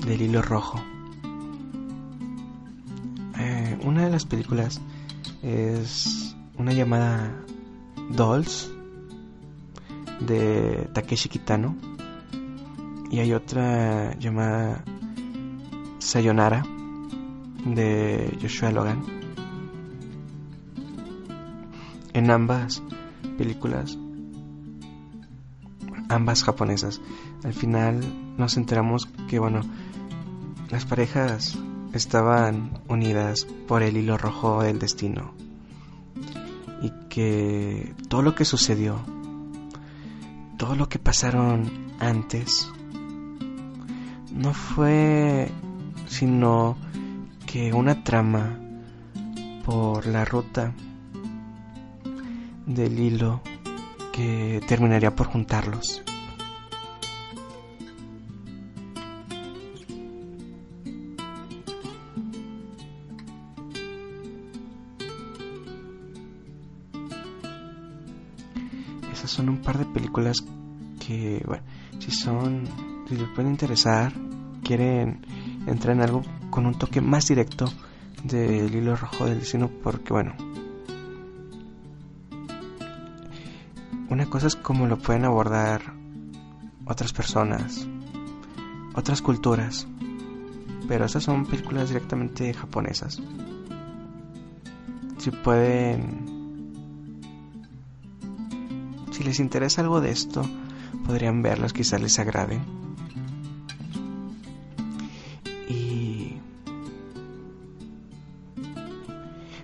[0.06, 0.80] del hilo rojo.
[3.38, 4.80] Eh, una de las películas
[5.42, 7.34] es una llamada
[8.10, 8.70] Dolls
[10.20, 11.76] de Takeshi Kitano
[13.10, 14.84] y hay otra llamada
[15.98, 16.64] Sayonara
[17.64, 19.02] de Joshua Logan.
[22.12, 22.82] En ambas
[23.38, 23.98] películas,
[26.08, 27.00] ambas japonesas,
[27.44, 28.00] al final
[28.36, 29.62] nos enteramos que, bueno,
[30.70, 31.58] las parejas
[31.92, 35.34] estaban unidas por el hilo rojo del destino
[36.80, 39.00] y que todo lo que sucedió,
[40.56, 41.70] todo lo que pasaron
[42.00, 42.70] antes,
[44.32, 45.50] no fue
[46.06, 46.76] sino
[47.46, 48.58] que una trama
[49.64, 50.72] por la ruta
[52.66, 53.40] del hilo
[54.12, 56.02] que terminaría por juntarlos.
[69.78, 70.44] De películas
[71.04, 71.62] que, bueno,
[71.98, 72.64] si son,
[73.08, 74.12] si les pueden interesar,
[74.62, 75.24] quieren
[75.66, 77.66] entrar en algo con un toque más directo
[78.24, 80.34] del hilo rojo del destino, porque, bueno,
[84.08, 85.80] una cosa es como lo pueden abordar
[86.86, 87.86] otras personas,
[88.94, 89.86] otras culturas,
[90.86, 93.20] pero esas son películas directamente japonesas.
[95.18, 96.31] Si pueden
[99.22, 100.42] si les interesa algo de esto,
[101.06, 102.60] podrían verlas, quizás les agrade.
[105.68, 106.34] Y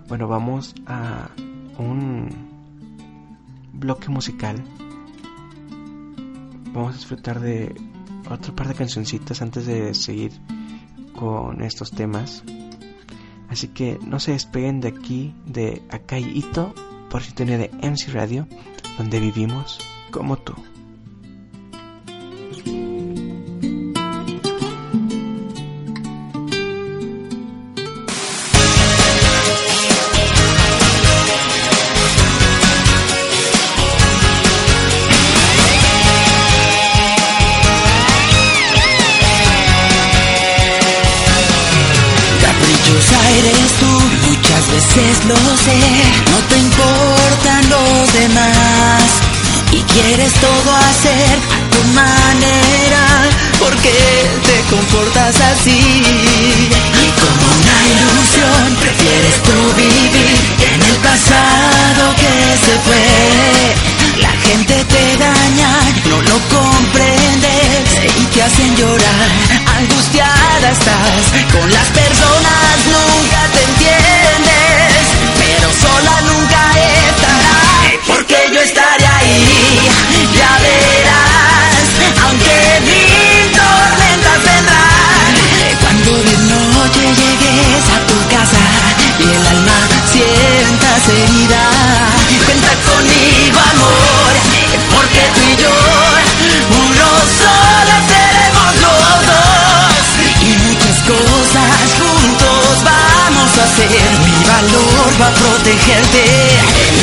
[0.09, 1.31] bueno, vamos a
[1.79, 2.29] un
[3.73, 4.63] bloque musical
[6.73, 7.75] vamos a disfrutar de
[8.31, 10.33] otro par de cancioncitas antes de seguir
[11.15, 12.45] con estos temas.
[13.49, 16.75] Así que no se despeguen de aquí, de Akai Ito,
[17.11, 18.47] por sintonía de MC Radio,
[18.99, 19.78] donde vivimos
[20.11, 20.53] como tú.
[42.42, 43.86] Caprichosa eres tú,
[44.28, 46.28] muchas veces lo sé.
[90.99, 91.62] Sientas herida,
[92.44, 94.32] cuenta conmigo amor,
[94.94, 95.74] porque tú y yo
[96.70, 100.03] uno solo seremos los dos
[100.42, 104.11] y muchas cosas juntos vamos a hacer.
[104.24, 106.24] Mi valor va a protegerte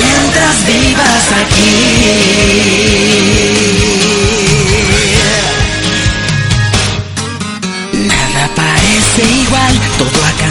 [0.04, 1.76] mientras vivas aquí.
[7.94, 10.45] Nada parece igual, todo ha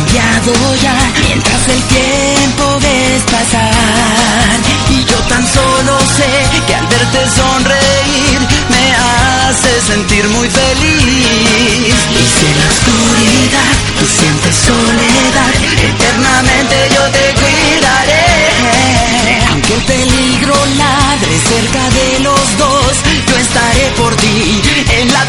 [1.28, 4.60] mientras el tiempo ves pasar.
[4.90, 8.40] Y yo tan solo sé que al verte sonreír
[8.70, 11.94] me hace sentir muy feliz.
[12.10, 15.54] Y si en la oscuridad tú sientes soledad,
[15.90, 18.26] eternamente yo te cuidaré.
[19.50, 22.92] Aunque el peligro ladre cerca de los dos,
[23.26, 24.62] yo estaré por ti
[25.00, 25.24] en la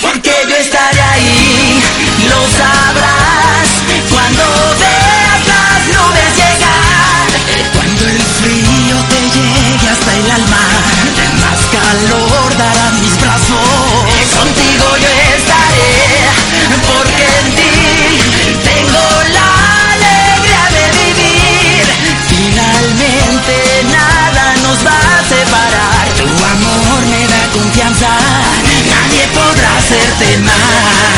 [0.00, 0.27] estar.
[30.20, 31.17] Hacerte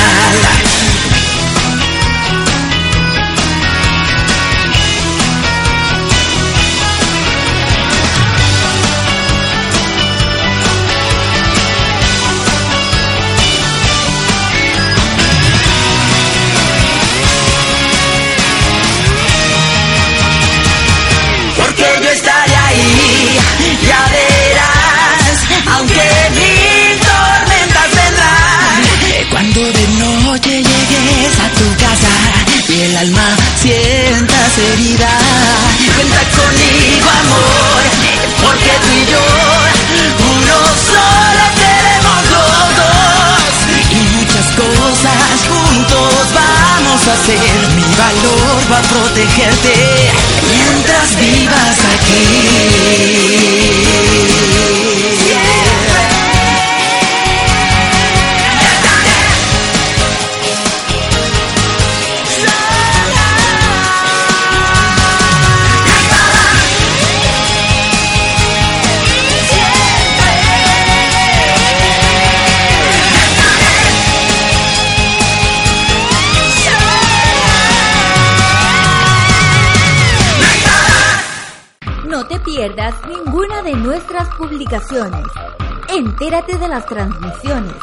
[86.40, 87.76] Entérate de las transmisiones,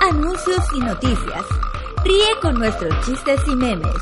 [0.00, 1.44] anuncios y noticias.
[2.04, 3.96] Ríe con nuestros chistes y memes.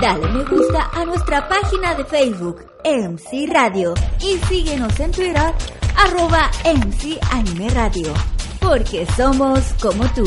[0.00, 3.94] Dale me gusta a nuestra página de Facebook, MC Radio.
[4.20, 5.52] Y síguenos en Twitter,
[5.96, 8.12] arroba MC Anime Radio.
[8.60, 10.24] Porque somos como tú.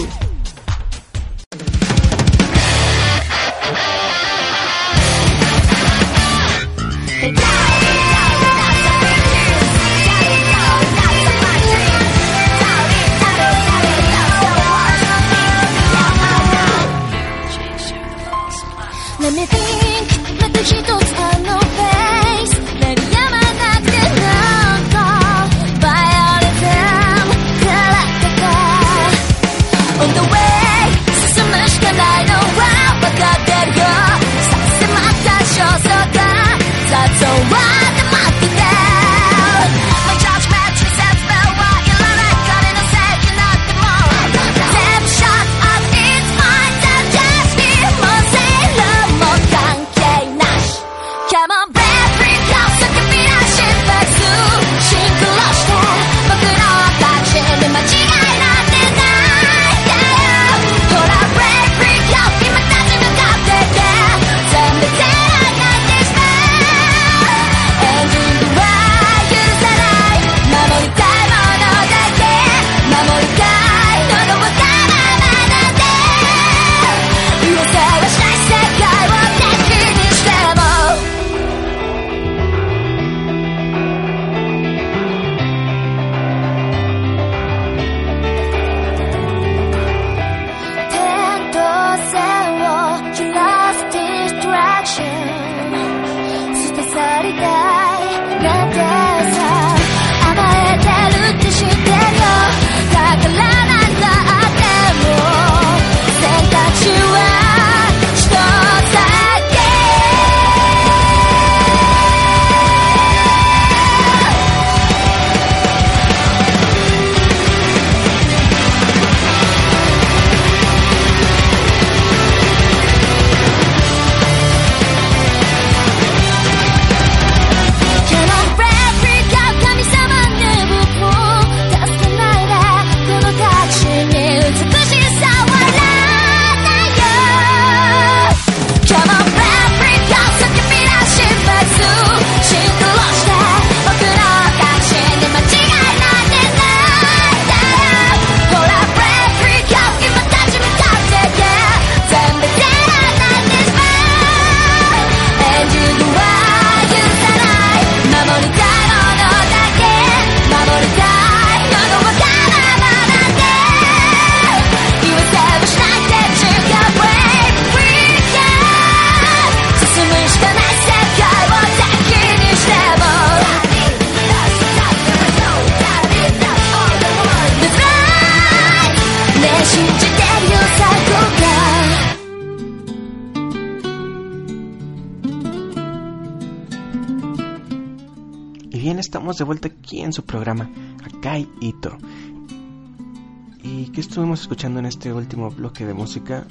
[195.02, 196.45] Este último bloque de música?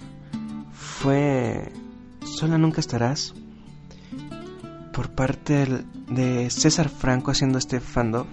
[0.72, 1.72] Fue
[2.24, 3.32] Sola Nunca Estarás,
[4.92, 8.26] por parte de César Franco haciendo este fandom,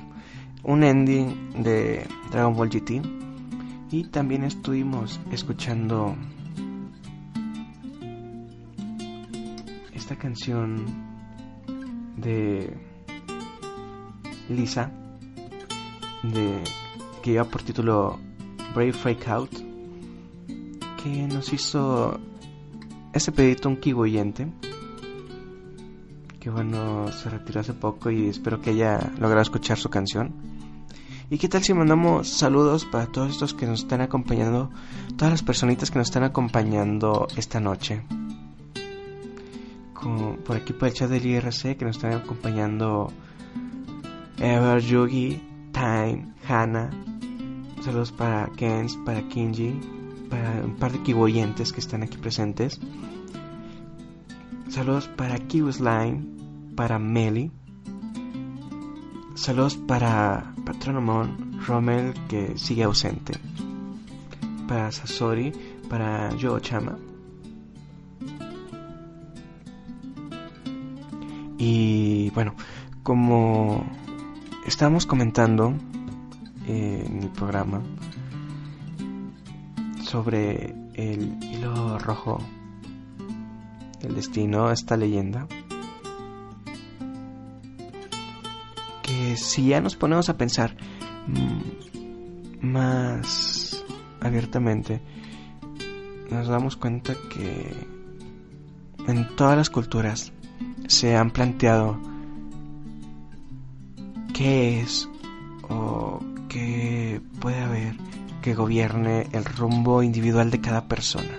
[0.63, 2.99] un ending de Dragon Ball GT.
[3.91, 6.15] Y también estuvimos escuchando
[9.93, 10.84] esta canción
[12.18, 12.76] de
[14.49, 14.89] Lisa,
[16.24, 16.63] de,
[17.22, 18.18] que lleva por título
[18.74, 19.66] Brave Freak Out,
[21.07, 22.19] nos hizo
[23.13, 24.47] ese pedito un kigoyente
[26.39, 30.33] que bueno, se retiró hace poco y espero que haya logrado escuchar su canción.
[31.29, 34.69] ¿Y qué tal si mandamos saludos para todos estos que nos están acompañando,
[35.17, 38.03] todas las personitas que nos están acompañando esta noche?
[40.45, 43.11] por aquí por el chat del IRC que nos están acompañando
[44.37, 45.41] Ever, Yugi,
[45.73, 46.89] Time, Hannah.
[47.81, 49.79] Saludos para Kens, para Kinji,
[50.30, 52.80] para un par de kiboyentes que están aquí presentes.
[54.69, 56.25] Saludos para Slime,
[56.75, 57.51] para Meli.
[59.36, 63.34] Saludos para Patronomon, Rommel que sigue ausente.
[64.67, 65.51] Para Sasori,
[65.89, 66.97] para Yo Chama.
[71.57, 72.53] Y bueno,
[73.03, 73.84] como
[74.65, 75.73] estábamos comentando
[76.67, 77.82] en el programa
[80.07, 82.39] sobre el hilo rojo
[83.99, 85.47] del destino, esta leyenda,
[89.03, 90.77] que si ya nos ponemos a pensar
[91.27, 93.83] mm, más
[94.21, 95.01] abiertamente,
[96.31, 97.73] nos damos cuenta que
[99.07, 100.31] en todas las culturas
[100.87, 101.99] se han planteado
[104.33, 105.09] qué es
[105.67, 107.95] o qué puede haber
[108.47, 111.37] que gobierne el rumbo individual de cada persona.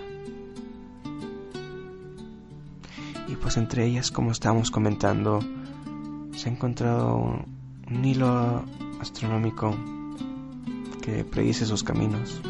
[3.27, 5.41] Y pues entre ellas, como estábamos comentando,
[6.37, 8.63] se ha encontrado un, hilo
[9.01, 9.75] astronómico
[11.01, 12.43] que predice sus caminos.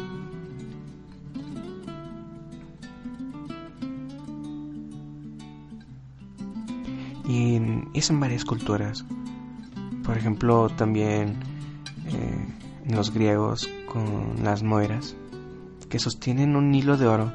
[7.29, 7.61] Y
[7.93, 9.05] es en varias culturas.
[10.03, 11.37] Por ejemplo, también
[12.07, 12.45] eh,
[12.87, 15.15] en los griegos con las moiras,
[15.89, 17.31] que sostienen un hilo de oro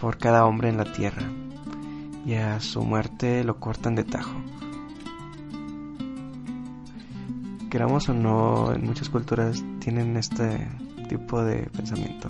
[0.00, 1.22] por cada hombre en la tierra,
[2.24, 4.36] y a su muerte lo cortan de tajo.
[7.70, 10.68] Queramos o no, en muchas culturas tienen este
[11.08, 12.28] tipo de pensamiento.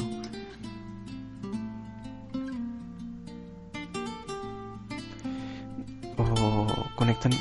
[7.01, 7.33] conectan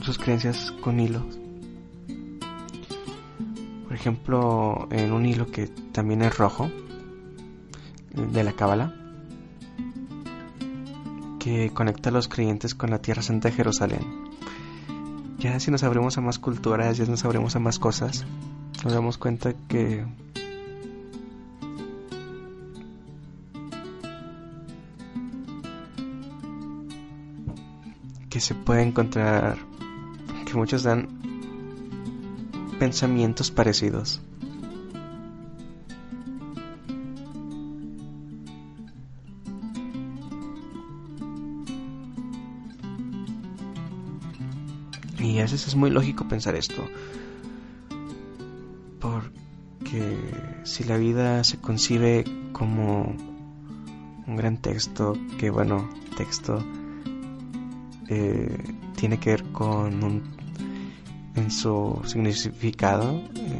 [0.00, 1.43] sus creencias con hilos.
[4.04, 6.70] Ejemplo, en un hilo que también es rojo,
[8.12, 8.94] de la Cábala,
[11.38, 14.02] que conecta a los creyentes con la Tierra Santa de Jerusalén.
[15.38, 18.26] Ya si nos abrimos a más culturas, ya nos abrimos a más cosas,
[18.84, 20.04] nos damos cuenta que
[28.28, 29.56] que se puede encontrar
[30.44, 31.33] que muchos dan
[32.84, 34.20] pensamientos parecidos.
[45.18, 46.84] Y a veces es muy lógico pensar esto.
[49.00, 50.18] Porque
[50.64, 53.16] si la vida se concibe como
[54.26, 56.62] un gran texto, que bueno, texto
[58.10, 58.58] eh,
[58.94, 60.33] tiene que ver con un,
[61.34, 63.58] en su significado, eh,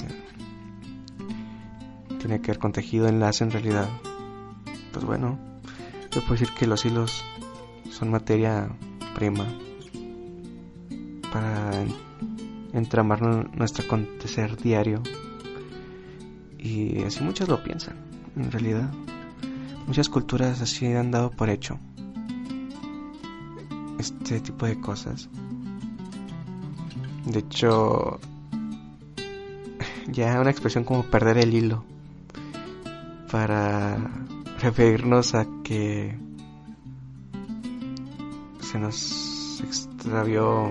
[2.18, 3.88] tiene que ver con tejido, enlace en realidad.
[4.92, 5.38] Pues bueno,
[6.10, 7.24] yo puedo decir que los hilos
[7.90, 8.68] son materia
[9.14, 9.46] prima
[11.32, 11.84] para
[12.72, 13.22] entramar
[13.56, 15.02] nuestro acontecer diario.
[16.58, 17.96] Y así muchos lo piensan,
[18.36, 18.90] en realidad.
[19.86, 21.78] Muchas culturas así han dado por hecho
[23.98, 25.28] este tipo de cosas.
[27.26, 28.20] De hecho,
[30.08, 31.84] ya una expresión como perder el hilo
[33.30, 33.96] para
[34.60, 36.16] referirnos a que
[38.60, 40.70] se nos extravió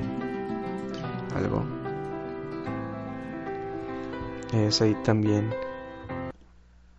[1.35, 1.63] algo.
[4.53, 5.53] Es ahí también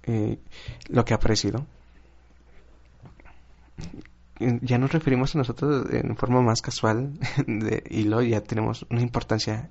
[0.02, 0.38] eh,
[0.88, 1.64] lo que ha aparecido
[4.38, 9.00] ya nos referimos a nosotros en forma más casual de, y luego ya tenemos una
[9.00, 9.70] importancia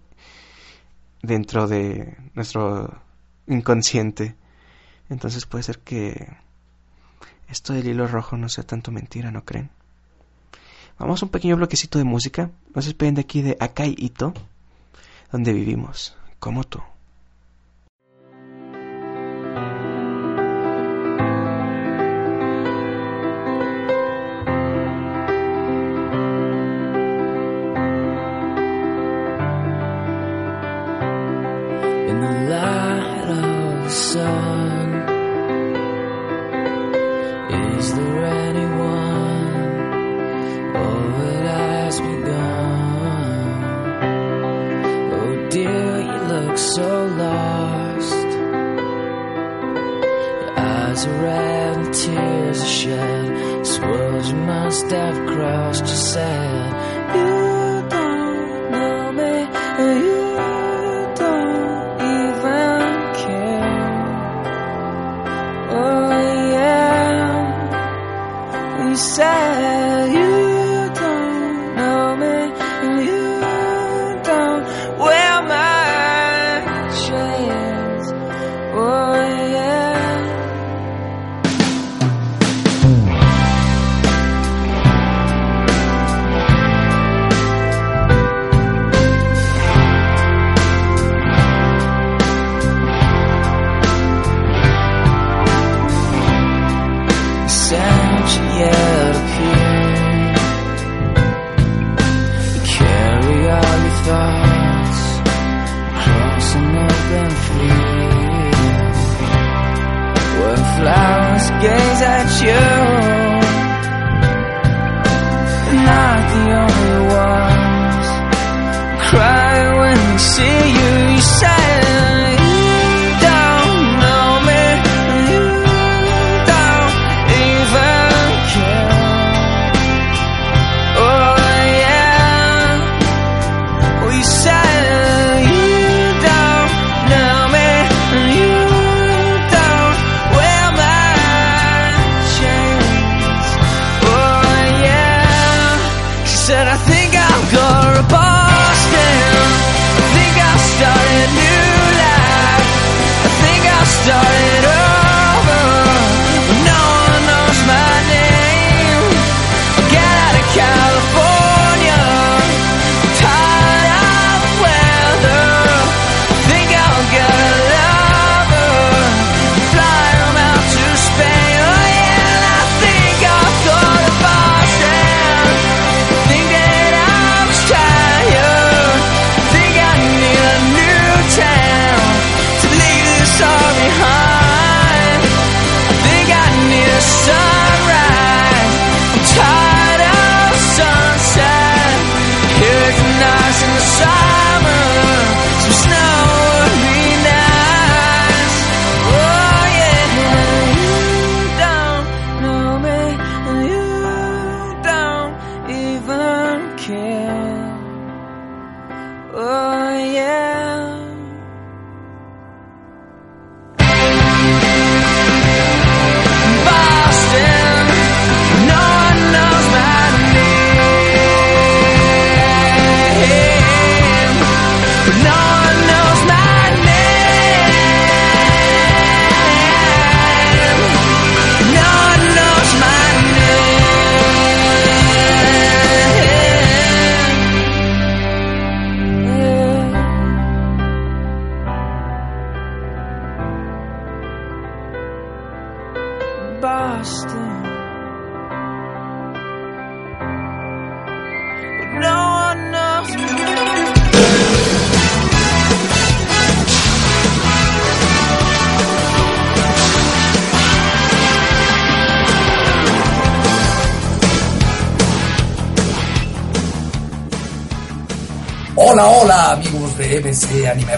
[1.22, 3.02] dentro de nuestro
[3.48, 4.36] inconsciente.
[5.10, 6.38] Entonces puede ser que
[7.50, 9.70] esto del hilo rojo no sea tanto mentira, ¿no creen?
[10.98, 12.52] Vamos a un pequeño bloquecito de música.
[12.74, 14.34] No se esperen de aquí de Akai Ito,
[15.32, 16.80] donde vivimos, como tú.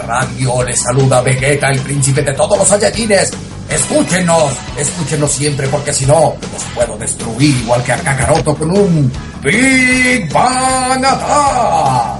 [0.06, 3.32] radio les saluda Vegeta, el príncipe de todos los Saiyajines.
[3.70, 9.12] Escúchenos, escúchenos siempre porque si no, los puedo destruir igual que a Kakaroto con un
[9.42, 12.15] Big Bang Attack.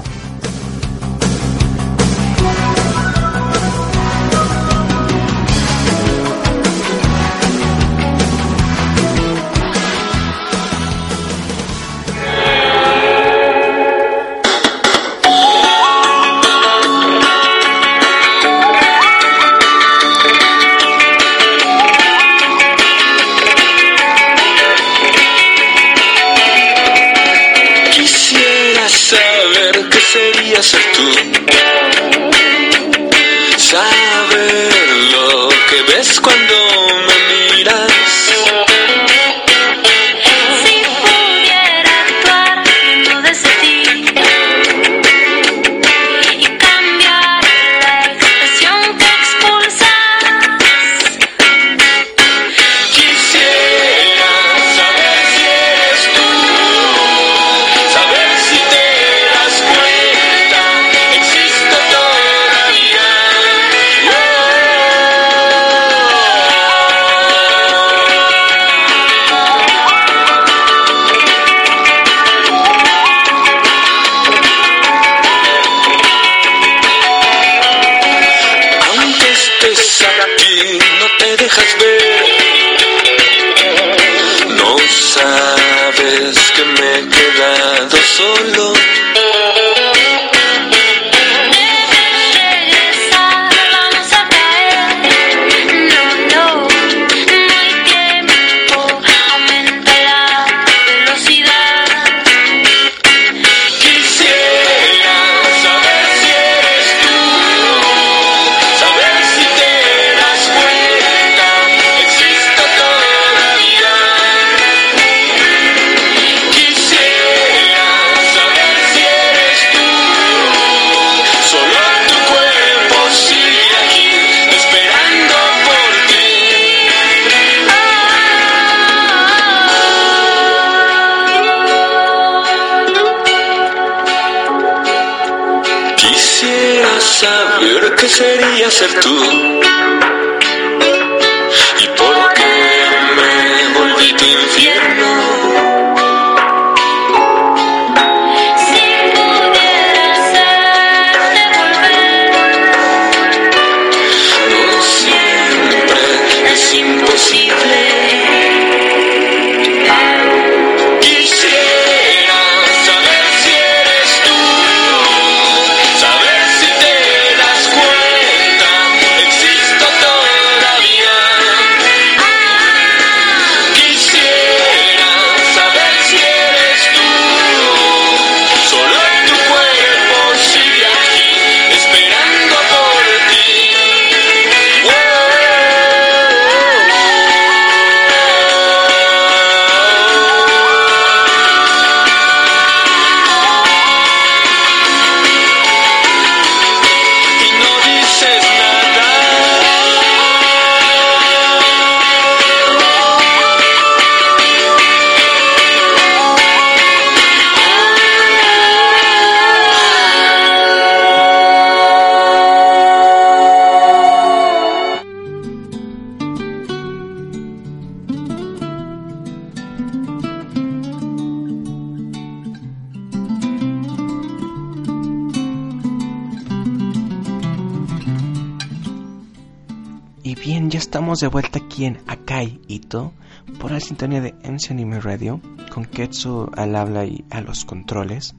[231.20, 233.12] De vuelta aquí en Akai Ito
[233.58, 235.40] por la sintonía de MC Anime Radio
[235.72, 238.34] con Ketsu al habla y a los controles.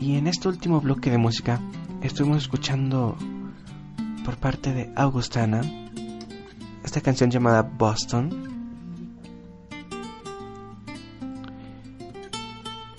[0.00, 1.60] Y en este último bloque de música
[2.02, 3.16] estuvimos escuchando
[4.24, 5.60] por parte de Augustana
[6.82, 8.30] esta canción llamada Boston.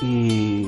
[0.02, 0.68] Y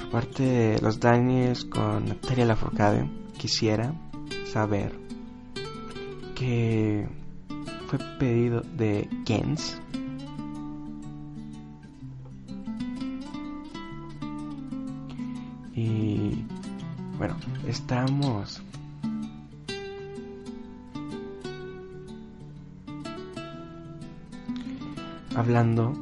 [0.00, 3.06] por parte de los Daniels con Natalia Lafourcade
[3.36, 3.92] quisiera
[4.50, 4.92] saber
[6.34, 7.06] que
[7.86, 9.80] fue pedido de Gens.
[15.74, 16.44] Y
[17.16, 17.36] bueno
[17.68, 18.60] estamos
[25.36, 25.92] hablando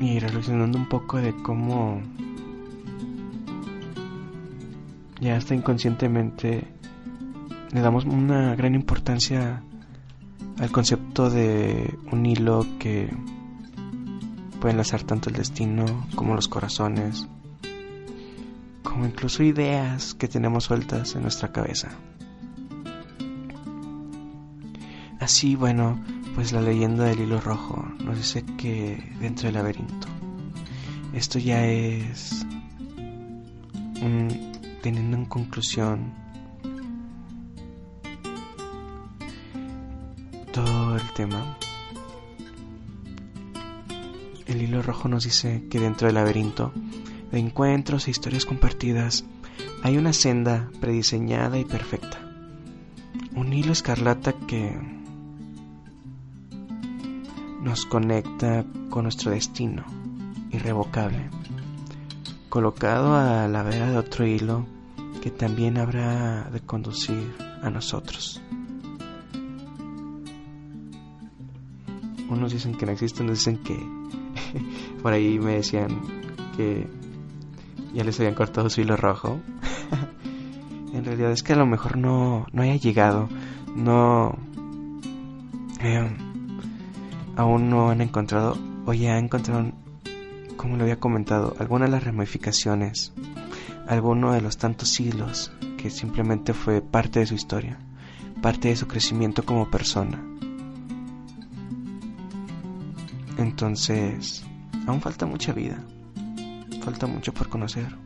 [0.00, 2.02] y reflexionando un poco de cómo
[5.22, 6.64] ya hasta inconscientemente
[7.72, 9.62] le damos una gran importancia
[10.58, 13.08] al concepto de un hilo que
[14.60, 15.84] puede enlazar tanto el destino
[16.16, 17.28] como los corazones,
[18.82, 21.90] como incluso ideas que tenemos sueltas en nuestra cabeza.
[25.20, 26.02] Así, bueno,
[26.34, 30.08] pues la leyenda del hilo rojo nos dice que dentro del laberinto,
[31.14, 32.44] esto ya es
[34.02, 34.52] un
[34.82, 36.12] teniendo en conclusión.
[40.52, 41.56] Todo el tema,
[44.46, 46.72] el hilo rojo nos dice que dentro del laberinto
[47.30, 49.24] de encuentros e historias compartidas
[49.82, 52.18] hay una senda prediseñada y perfecta.
[53.34, 54.78] Un hilo escarlata que
[57.62, 59.84] nos conecta con nuestro destino
[60.50, 61.30] irrevocable,
[62.52, 64.66] colocado a la vera de otro hilo
[65.22, 68.42] que también habrá de conducir a nosotros.
[72.28, 73.80] Unos dicen que no existen, otros dicen que
[75.02, 76.02] por ahí me decían
[76.54, 76.86] que
[77.94, 79.40] ya les habían cortado su hilo rojo.
[80.92, 83.30] en realidad es que a lo mejor no, no haya llegado,
[83.74, 84.36] no...
[85.80, 86.16] Eh,
[87.34, 89.72] aún no han encontrado o ya han encontrado,
[90.62, 93.12] como lo había comentado, alguna de las ramificaciones,
[93.88, 97.80] alguno de los tantos hilos que simplemente fue parte de su historia,
[98.40, 100.22] parte de su crecimiento como persona.
[103.38, 104.44] Entonces,
[104.86, 105.82] aún falta mucha vida,
[106.84, 107.96] falta mucho por conocer.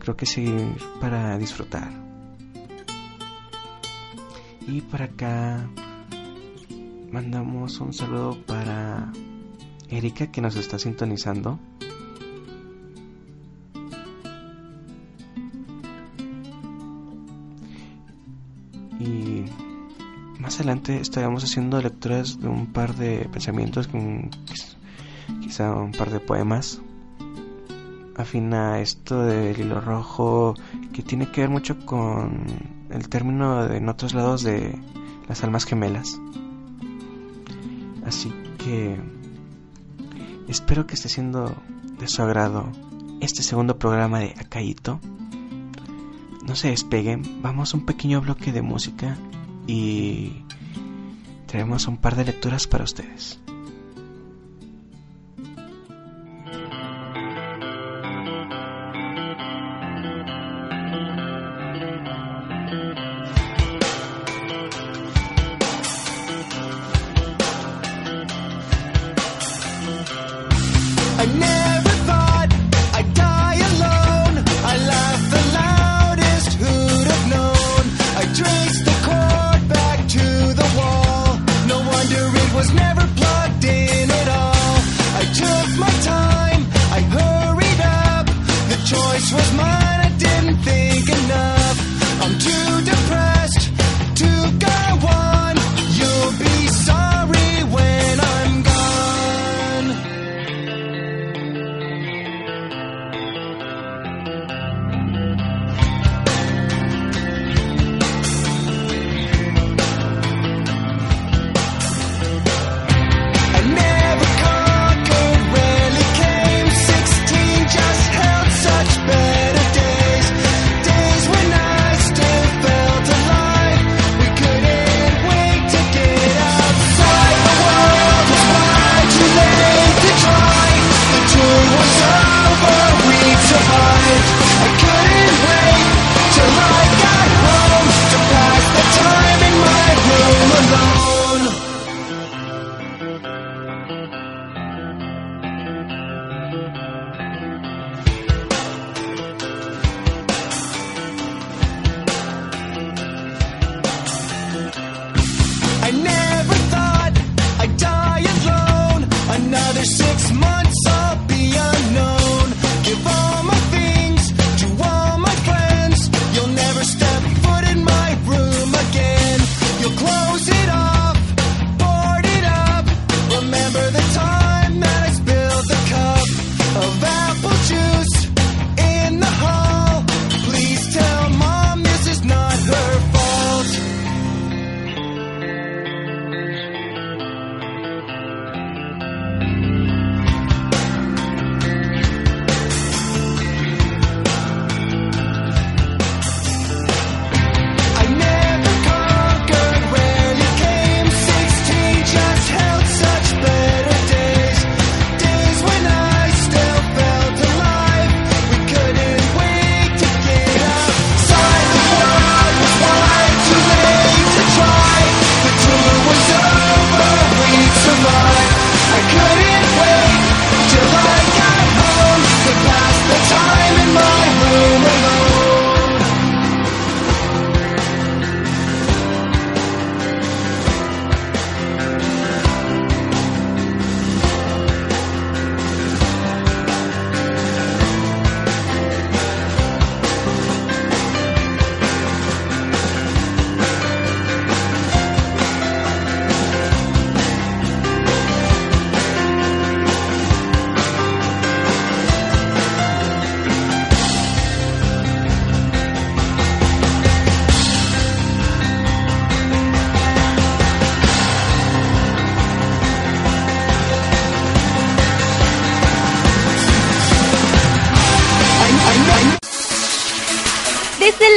[0.00, 1.88] Creo que seguir para disfrutar.
[4.66, 5.68] Y para acá
[7.12, 9.12] mandamos un saludo para
[9.92, 11.58] Erika que nos está sintonizando.
[18.98, 19.44] Y
[20.40, 23.88] más adelante estaremos haciendo lecturas de un par de pensamientos,
[25.42, 26.80] quizá un par de poemas.
[28.16, 30.54] Afina esto del hilo rojo
[30.92, 32.44] que tiene que ver mucho con
[32.90, 34.78] el término de, en otros lados de
[35.28, 36.20] las almas gemelas.
[38.04, 38.98] Así que
[40.52, 41.56] espero que esté siendo
[41.98, 42.70] de su agrado
[43.20, 45.00] este segundo programa de Akaito.
[46.46, 49.16] No se despeguen, vamos a un pequeño bloque de música
[49.66, 50.44] y
[51.46, 53.40] traemos un par de lecturas para ustedes.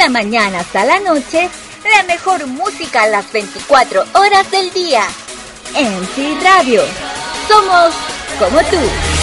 [0.06, 1.50] La mañana hasta la noche,
[1.92, 5.02] la mejor música a las 24 horas del día.
[5.74, 6.84] MC Radio.
[7.48, 7.92] Somos
[8.38, 9.15] como tú.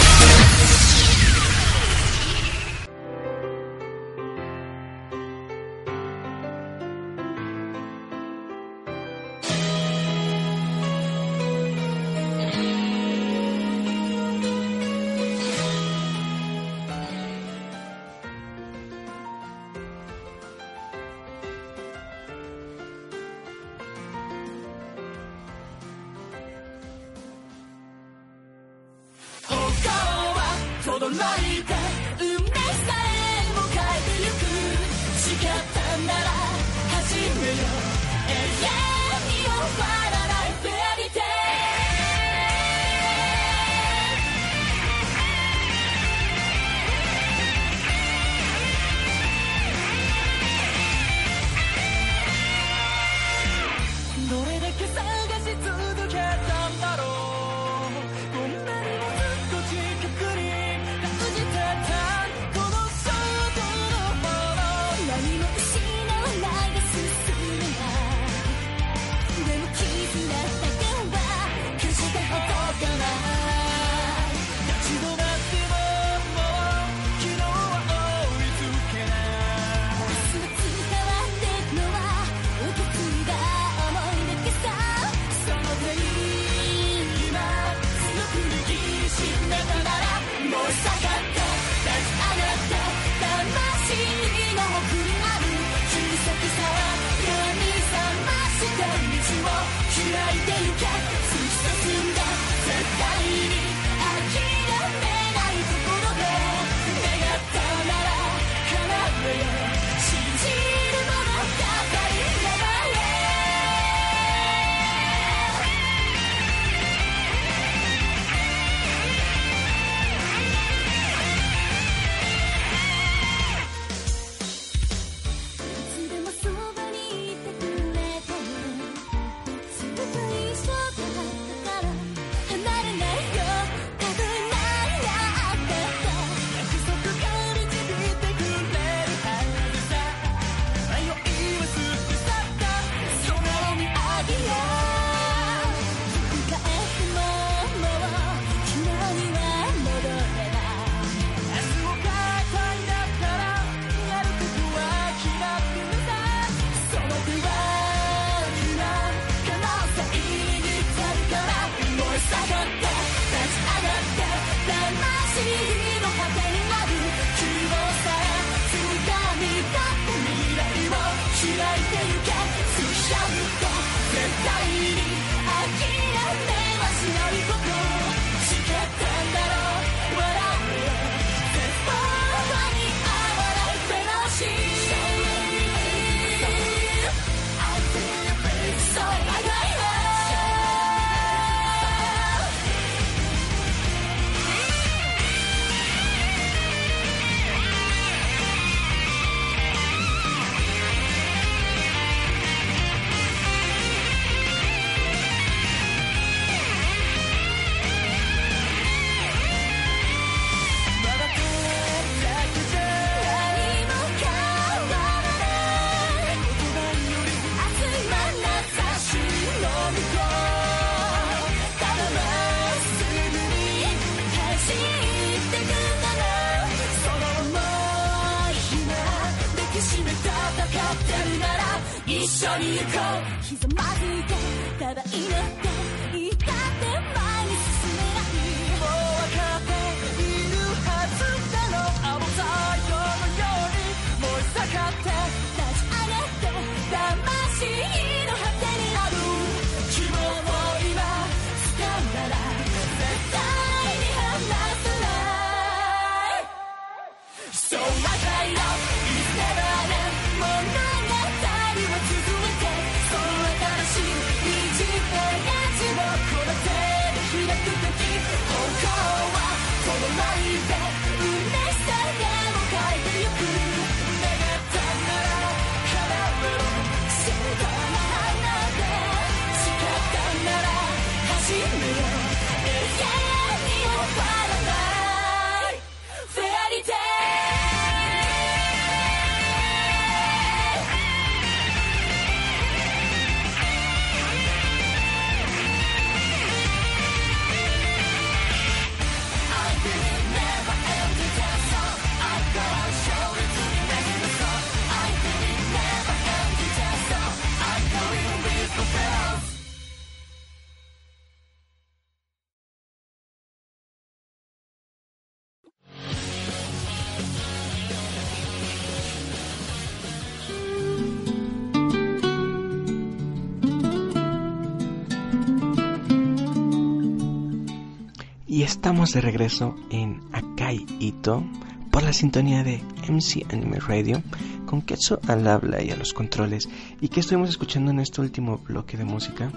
[328.63, 331.43] Estamos de regreso en Akai Ito
[331.91, 334.23] por la sintonía de MC Anime Radio
[334.65, 336.69] con Ketsu al habla y a los controles.
[337.01, 339.51] ¿Y qué estuvimos escuchando en este último bloque de música?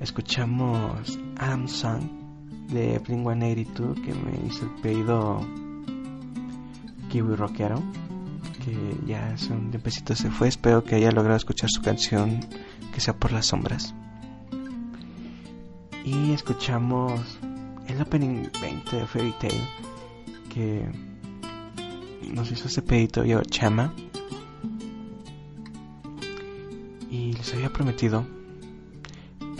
[0.00, 2.02] Escuchamos Am Song
[2.72, 5.46] de Blink 182 que me hizo el pedido
[7.10, 7.82] Kiwi Rockero
[8.64, 10.48] que ya hace un tiempecito se fue.
[10.48, 12.40] Espero que haya logrado escuchar su canción
[12.94, 13.94] que sea por las sombras.
[16.06, 17.38] Y escuchamos
[17.88, 19.68] el opening 20 de Fairy Tail
[20.48, 20.86] que
[22.32, 23.92] nos hizo ese pedito yo Chama
[27.10, 28.26] y les había prometido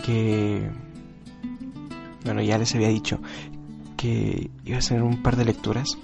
[0.03, 0.69] que
[2.23, 3.19] bueno ya les había dicho
[4.05, 5.97] que iba a hacer un par de lecturas.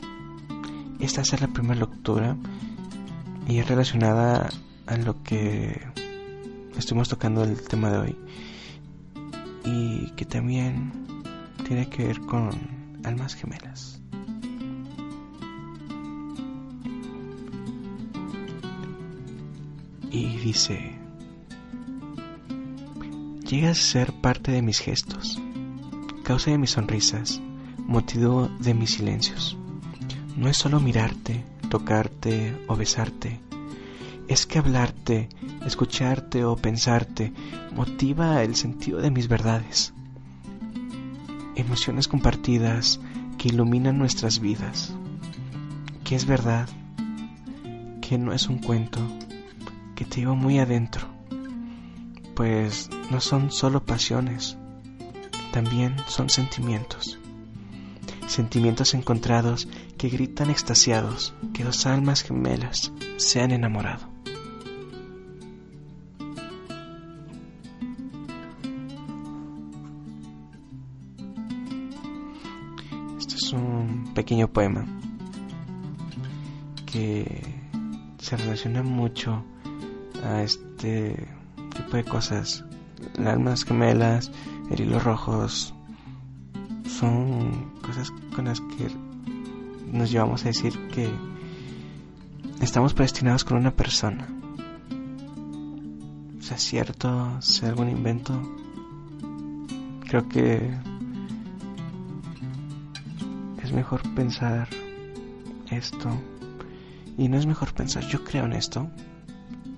[0.99, 2.35] Esta ser la primera lectura
[3.47, 4.49] y es relacionada
[4.87, 5.81] a lo que
[6.77, 8.15] estuvimos tocando el tema de hoy.
[9.65, 10.91] Y que también
[11.71, 12.49] tiene que ver con
[13.05, 14.01] almas gemelas.
[20.11, 20.99] Y dice,
[23.47, 25.39] llegas a ser parte de mis gestos,
[26.25, 27.39] causa de mis sonrisas,
[27.77, 29.57] motivo de mis silencios.
[30.35, 33.39] No es solo mirarte, tocarte o besarte,
[34.27, 35.29] es que hablarte,
[35.65, 37.31] escucharte o pensarte
[37.73, 39.93] motiva el sentido de mis verdades.
[41.61, 42.99] Emociones compartidas
[43.37, 44.95] que iluminan nuestras vidas.
[46.03, 46.67] Que es verdad,
[48.01, 48.99] que no es un cuento,
[49.93, 51.07] que te llevo muy adentro.
[52.35, 54.57] Pues no son solo pasiones,
[55.53, 57.19] también son sentimientos.
[58.25, 59.67] Sentimientos encontrados
[59.99, 64.10] que gritan extasiados que dos almas gemelas se han enamorado.
[74.31, 74.85] Pequeño poema
[76.85, 77.43] que
[78.17, 79.43] se relaciona mucho
[80.23, 81.27] a este
[81.75, 82.63] tipo de cosas.
[83.17, 84.31] Las almas gemelas,
[84.69, 85.73] el rojos,
[86.87, 88.87] son cosas con las que
[89.91, 91.09] nos llevamos a decir que
[92.61, 94.29] estamos predestinados con una persona.
[96.39, 98.31] Sea cierto, sea algún invento,
[100.07, 100.90] creo que
[103.71, 104.67] es mejor pensar
[105.71, 106.09] esto.
[107.17, 108.89] Y no es mejor pensar, yo creo en esto.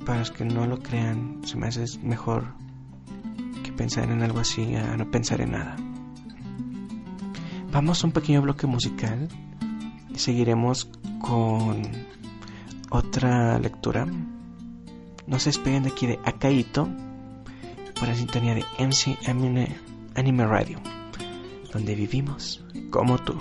[0.03, 2.55] Para los que no lo crean, se me hace mejor
[3.63, 5.75] que pensar en algo así a no pensar en nada.
[7.71, 9.27] Vamos a un pequeño bloque musical
[10.09, 10.89] y seguiremos
[11.21, 11.83] con
[12.89, 14.07] otra lectura.
[15.27, 16.89] No se despeguen de aquí de Akaito
[17.99, 19.17] por la sintonía de MC
[20.15, 20.79] Anime Radio,
[21.71, 23.37] donde vivimos como tú.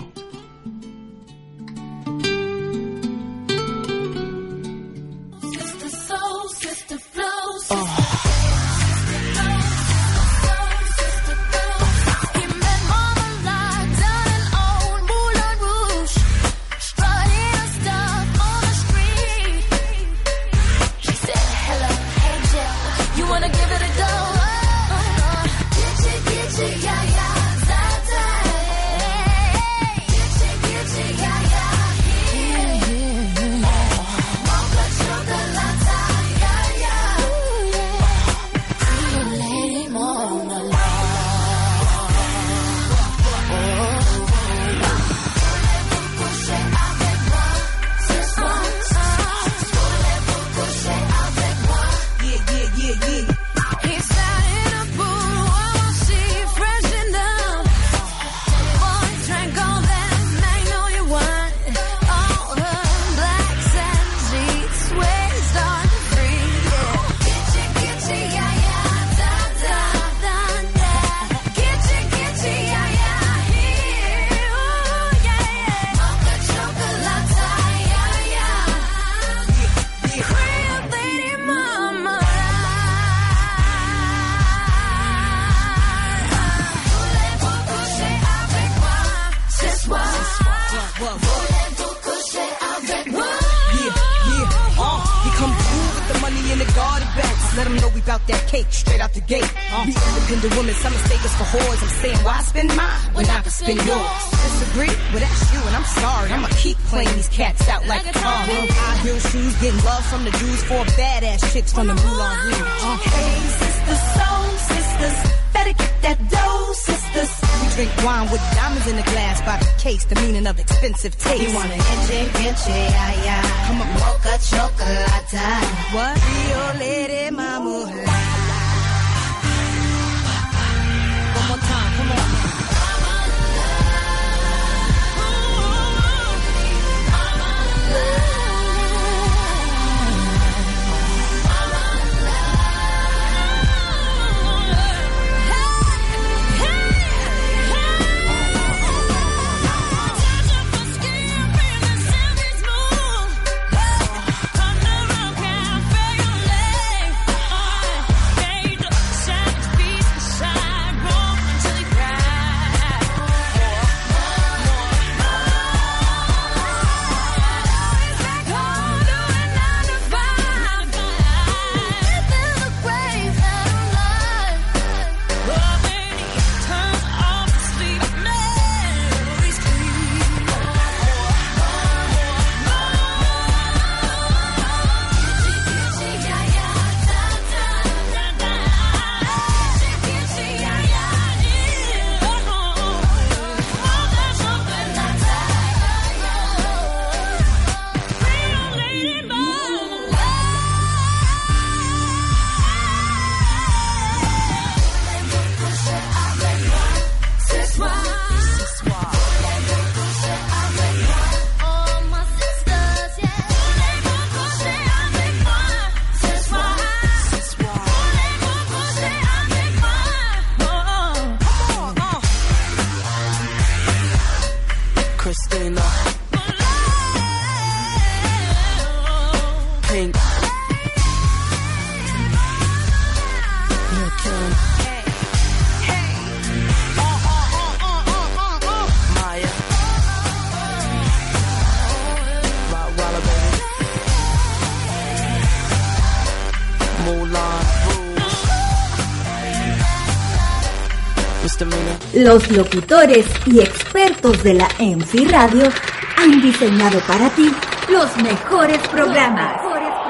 [252.23, 255.69] Los locutores y expertos de la MC Radio
[256.15, 257.53] han diseñado para ti
[257.89, 259.59] los mejores programas.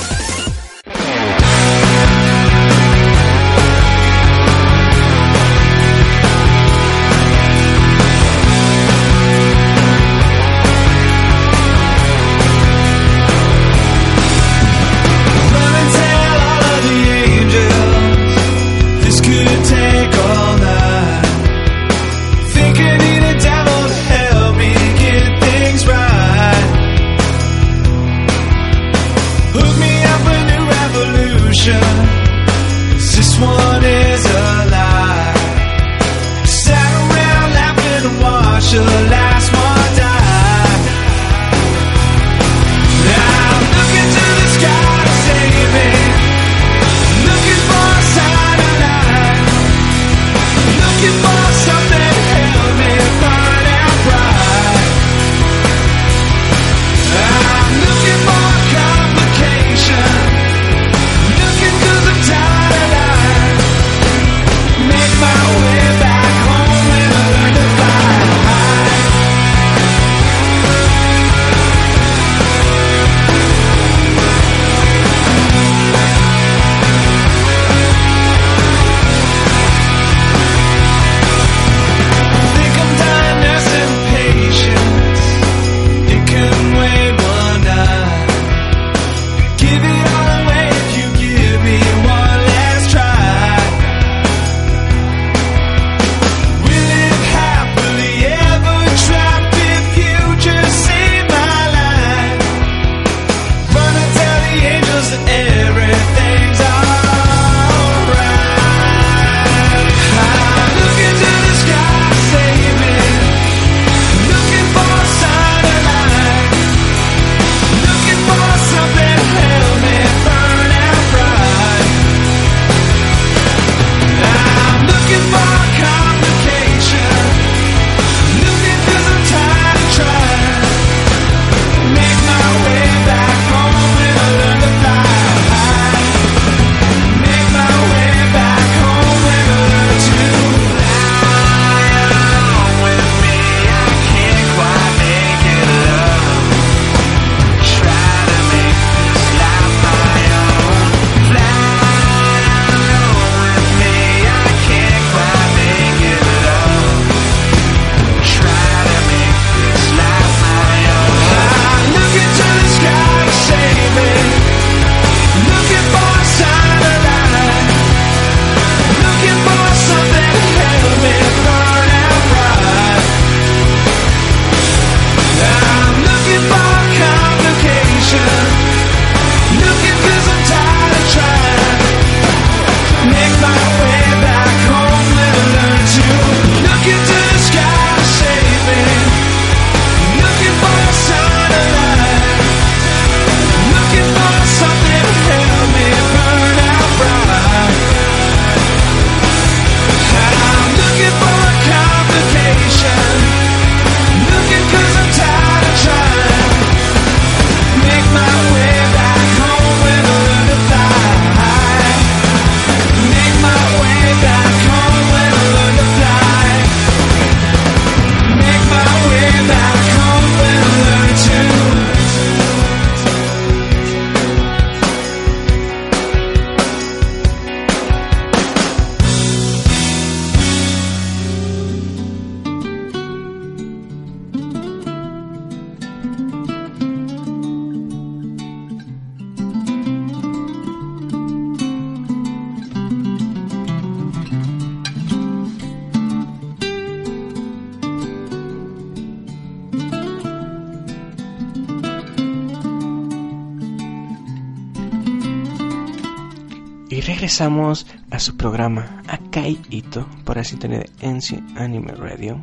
[260.39, 262.41] Ito por la sintonía de NC Anime Radio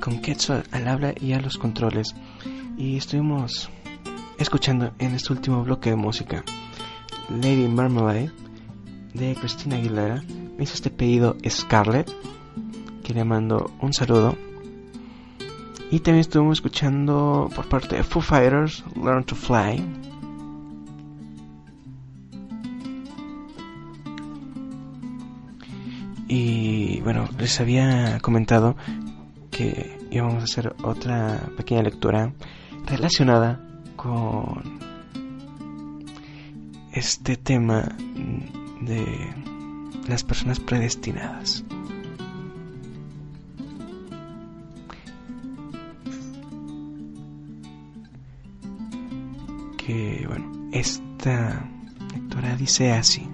[0.00, 2.16] con Quetzal al habla y a los controles.
[2.76, 3.70] Y estuvimos
[4.38, 6.44] escuchando en este último bloque de música
[7.28, 8.32] Lady Marmalade
[9.14, 10.24] de Cristina Aguilera.
[10.56, 12.10] Me hizo este pedido Scarlett,
[13.04, 14.36] que le mando un saludo.
[15.92, 20.01] Y también estuvimos escuchando por parte de Foo Fighters Learn to Fly.
[27.42, 28.76] Les había comentado
[29.50, 32.32] que íbamos a hacer otra pequeña lectura
[32.86, 33.60] relacionada
[33.96, 34.78] con
[36.92, 37.96] este tema
[38.82, 39.34] de
[40.06, 41.64] las personas predestinadas.
[49.78, 51.68] Que bueno, esta
[52.14, 53.31] lectura dice así.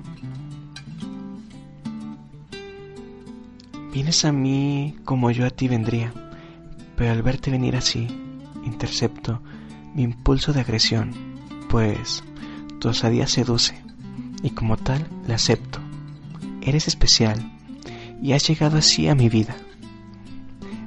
[3.98, 6.14] Vienes a mí como yo a ti vendría,
[6.94, 8.06] pero al verte venir así,
[8.64, 9.42] intercepto
[9.92, 11.10] mi impulso de agresión,
[11.68, 12.22] pues
[12.78, 13.82] tu osadía seduce,
[14.40, 15.80] y como tal la acepto.
[16.62, 17.50] Eres especial,
[18.22, 19.56] y has llegado así a mi vida.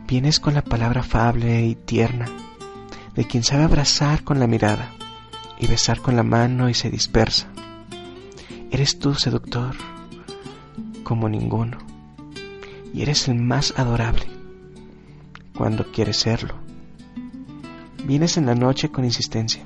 [0.07, 2.27] Vienes con la palabra afable y tierna,
[3.13, 4.89] de quien sabe abrazar con la mirada,
[5.59, 7.47] y besar con la mano y se dispersa.
[8.71, 9.75] Eres tú seductor,
[11.03, 11.90] como ninguno
[12.93, 14.27] y eres el más adorable
[15.55, 16.55] cuando quieres serlo.
[18.05, 19.63] Vienes en la noche con insistencia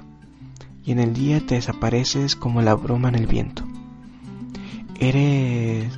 [0.84, 3.64] y en el día te desapareces como la bruma en el viento.
[5.00, 5.92] Eres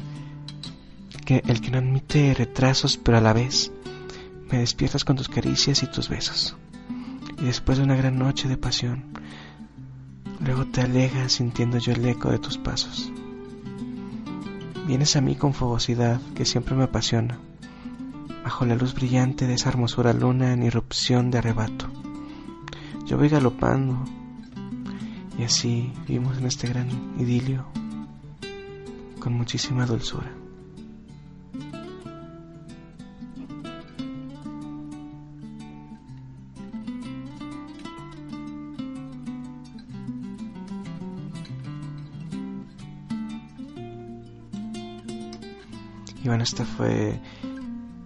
[1.27, 3.71] el que no admite retrasos, pero a la vez
[4.49, 6.55] me despiertas con tus caricias y tus besos.
[7.39, 9.03] Y después de una gran noche de pasión,
[10.39, 13.11] luego te alejas sintiendo yo el eco de tus pasos.
[14.87, 17.37] Vienes a mí con fogosidad que siempre me apasiona,
[18.41, 21.87] bajo la luz brillante de esa hermosura luna en irrupción de arrebato.
[23.05, 24.01] Yo voy galopando
[25.37, 26.87] y así vivimos en este gran
[27.19, 27.65] idilio
[29.19, 30.31] con muchísima dulzura.
[46.47, 47.19] Esta fue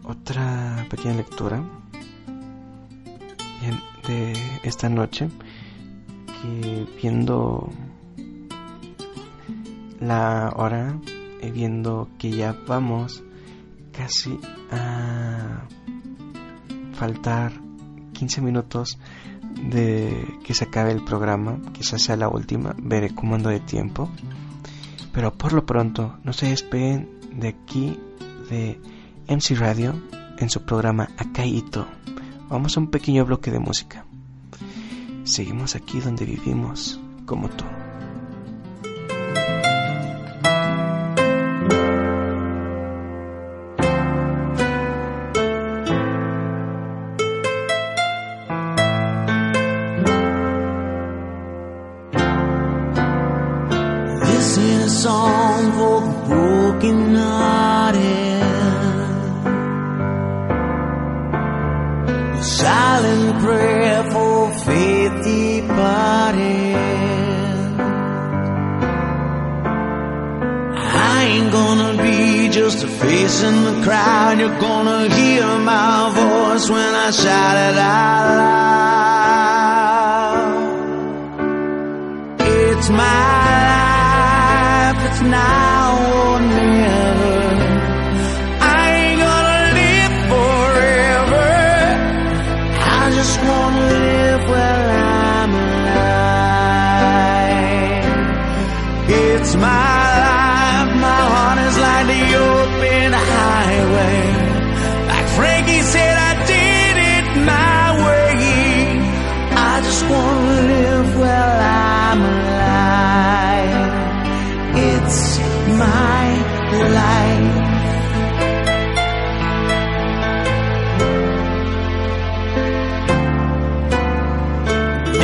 [0.03, 1.63] otra pequeña lectura
[4.07, 5.30] de esta noche
[6.41, 7.69] que viendo
[9.99, 10.99] la hora
[11.39, 13.23] y viendo que ya vamos
[13.91, 14.39] casi
[14.72, 15.68] a
[16.93, 17.51] faltar
[18.13, 18.97] 15 minutos
[19.69, 24.09] de que se acabe el programa, quizás sea la última, veré cómo ando de tiempo.
[25.13, 27.99] Pero por lo pronto, no se despeguen de aquí
[28.51, 28.79] de
[29.27, 29.95] MC Radio
[30.37, 31.87] en su programa Akaito.
[32.49, 34.05] Vamos a un pequeño bloque de música.
[35.23, 37.63] Seguimos aquí donde vivimos, como tú.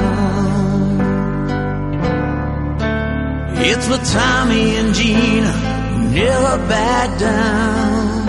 [3.56, 8.26] It's for Tommy and Gina who never back down.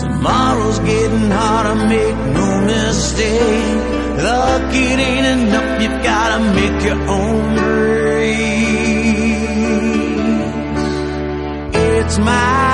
[0.00, 3.82] Tomorrow's getting harder, make no mistake.
[4.18, 8.40] Luck it ain't enough, you've gotta make your own grace.
[11.72, 12.69] It's my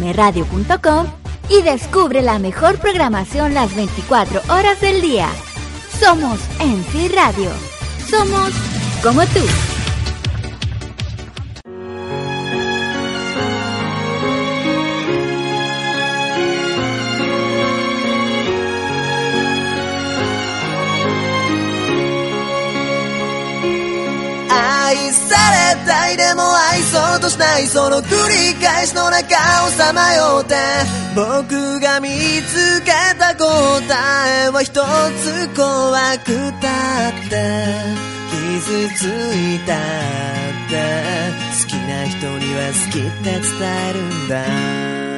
[0.00, 1.06] mcanimeradio.com
[1.48, 5.28] y descubre la mejor programación las 24 horas del día.
[6.00, 7.50] Somos MC Radio.
[8.08, 8.52] Somos
[9.02, 9.40] como tú.
[24.48, 28.49] 愛されたいでも愛そうとしないその繰り
[28.81, 30.55] 返しの中をさまよって
[31.15, 33.45] 僕が見つけた答
[34.45, 37.91] えは一つ怖くたって
[38.31, 39.03] 傷つ
[39.35, 39.77] いたっ
[40.67, 40.73] て
[41.61, 43.41] 好きな人には好きって伝
[43.89, 44.27] えるん
[45.05, 45.10] だ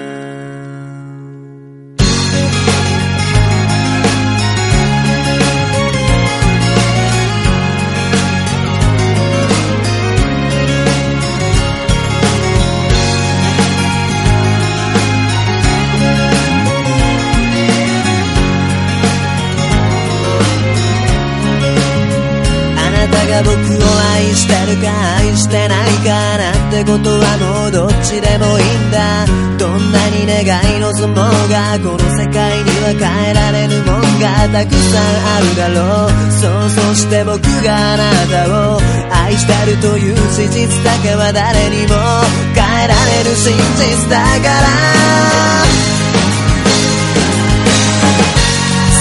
[23.33, 23.57] が僕を
[24.13, 29.25] 愛してるか愛してないかなんてことはもうどっちでもいいんだ。
[29.57, 36.13] どんなに願い望もうがこの世界には変えられるもんがたくさんあるだろう。
[36.29, 38.45] そうそして僕があなた
[38.75, 41.95] を愛してるという事実だけは誰にも
[42.53, 44.69] 変えられる真実だから。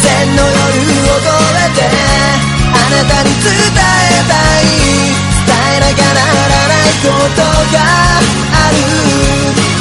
[0.00, 1.84] 線の夜を越えて
[2.72, 3.52] あなたに伝
[4.09, 4.11] え
[7.01, 7.40] こと
[7.73, 8.77] がある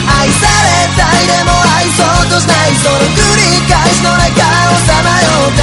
[0.08, 5.62] 愛されたいでも愛そうとしないその繰り返しの中をさまよって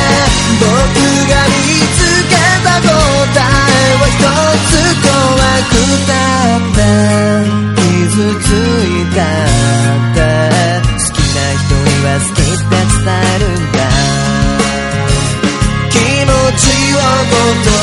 [0.61, 0.69] 僕
[1.31, 1.57] が見
[1.97, 4.21] つけた答えは一
[4.69, 5.09] つ怖
[5.69, 5.73] く
[6.07, 6.13] た
[6.57, 6.81] って
[7.77, 10.19] 傷ついたって
[10.99, 13.79] 好きな人には好きって伝えるんだ
[15.91, 16.63] 気持ち
[16.95, 16.99] を
[17.31, 17.78] 言葉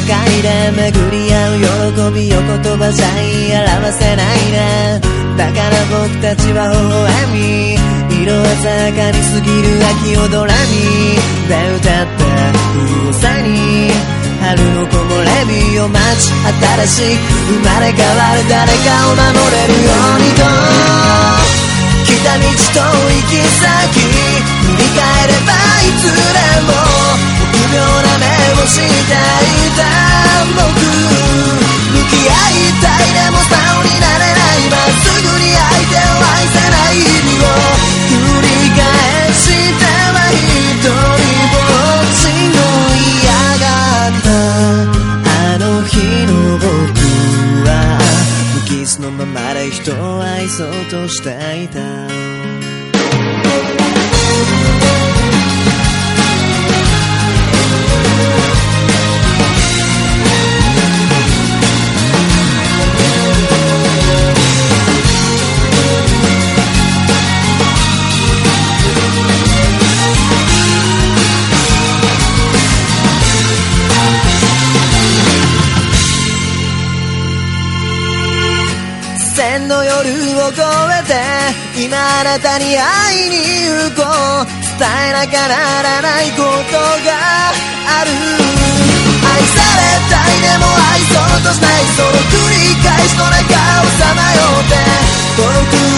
[0.00, 2.48] 世界で巡り合う喜びを言
[2.78, 3.04] 葉じゃ
[3.78, 4.98] 表せないな。
[5.36, 7.76] だから僕たちは微笑み。
[8.10, 11.20] 色鮮やかに過ぎる秋をドラミ。
[11.48, 12.24] で歌って
[12.76, 13.92] うるさに
[14.40, 20.48] 春の木漏れ日を待ち新しく生まれ変わる誰かを守れるようにと。
[22.08, 24.00] 来た道と行き先。
[24.00, 25.52] 振り返れば
[25.84, 26.79] いつでも。
[28.70, 28.88] してい
[29.74, 29.82] た
[30.54, 36.94] 僕向き合いたいでも素直になれないまっすぐに相手を愛せない。
[36.94, 37.58] 日々を
[38.06, 38.46] 繰り
[38.78, 38.86] 返
[39.34, 39.42] し
[39.74, 39.82] て
[40.14, 40.38] は一
[40.78, 40.88] 人
[41.50, 42.22] ぼっち
[42.54, 42.58] の
[43.18, 43.66] 嫌が
[44.08, 44.28] った
[45.26, 45.92] あの日
[46.26, 46.64] の僕
[47.66, 47.68] は
[48.54, 51.28] 無傷のままで人を愛そうとして
[51.64, 51.66] い。
[51.68, 51.99] た
[82.30, 84.46] なたに会いに行こう。
[84.78, 88.14] 伝えなきゃならないことがある。
[88.14, 91.82] 愛されたいでも愛そうとしない。
[91.98, 94.78] その繰り返しの中をさまよって。
[95.42, 95.42] 僕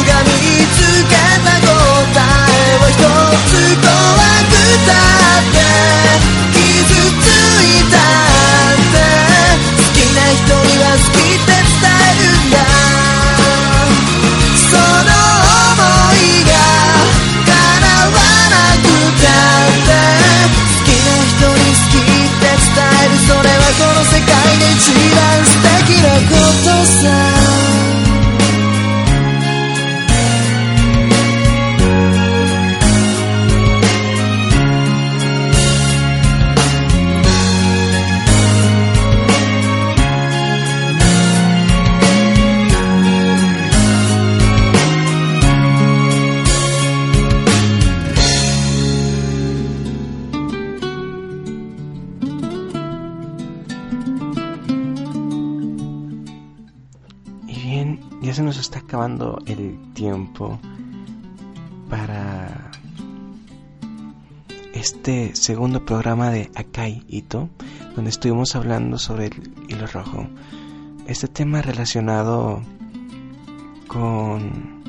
[0.08, 0.32] が見
[0.72, 3.92] つけた答えを一つ怖
[4.48, 4.56] く
[4.88, 4.96] た
[5.36, 5.60] って。
[6.56, 7.28] 傷つ
[7.60, 8.96] いたって。
[9.76, 10.81] 好きな人には
[26.01, 27.20] ことさ
[65.42, 67.50] segundo programa de Akai Ito,
[67.96, 70.28] donde estuvimos hablando sobre el hilo rojo.
[71.08, 72.62] Este tema relacionado
[73.88, 74.84] con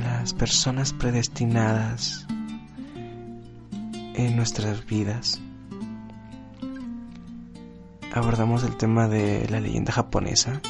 [0.00, 2.28] las personas predestinadas
[4.14, 5.40] en nuestras vidas.
[8.12, 10.60] Abordamos el tema de la leyenda japonesa.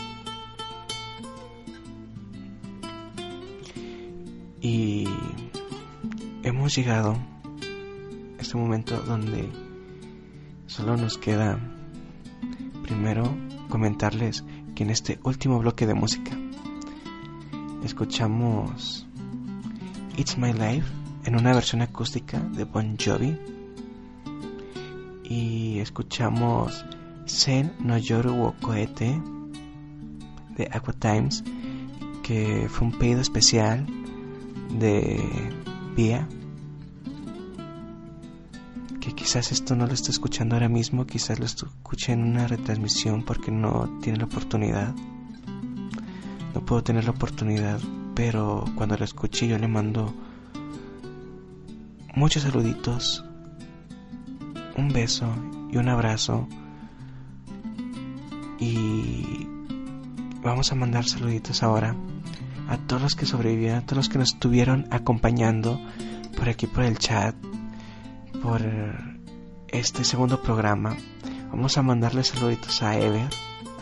[4.62, 5.06] Y
[6.42, 7.33] hemos llegado
[8.54, 9.50] este momento donde
[10.68, 11.58] solo nos queda
[12.84, 13.36] primero
[13.68, 14.44] comentarles
[14.76, 16.30] que en este último bloque de música
[17.82, 19.08] escuchamos
[20.16, 20.86] It's My Life
[21.24, 23.36] en una versión acústica de Bon Jovi
[25.24, 26.84] y escuchamos
[27.26, 29.20] Sen no Yoru wo Koete
[30.56, 31.42] de Aqua Times
[32.22, 33.84] que fue un pedido especial
[34.78, 35.50] de
[35.96, 36.28] Pia
[39.34, 43.50] quizás esto no lo esté escuchando ahora mismo quizás lo escuche en una retransmisión porque
[43.50, 44.94] no tiene la oportunidad.
[46.54, 47.80] No puedo tener la oportunidad
[48.14, 50.14] pero cuando lo escuche yo le mando
[52.14, 53.24] muchos saluditos
[54.76, 55.26] un beso
[55.72, 56.46] y un abrazo.
[58.60, 59.48] Y
[60.44, 61.96] vamos a mandar saluditos ahora
[62.68, 65.80] a todos los que sobrevivieron, a todos los que nos estuvieron acompañando
[66.36, 67.34] por aquí por el chat,
[68.40, 69.13] por
[69.74, 70.96] este segundo programa.
[71.50, 73.28] Vamos a mandarle saluditos a Ever,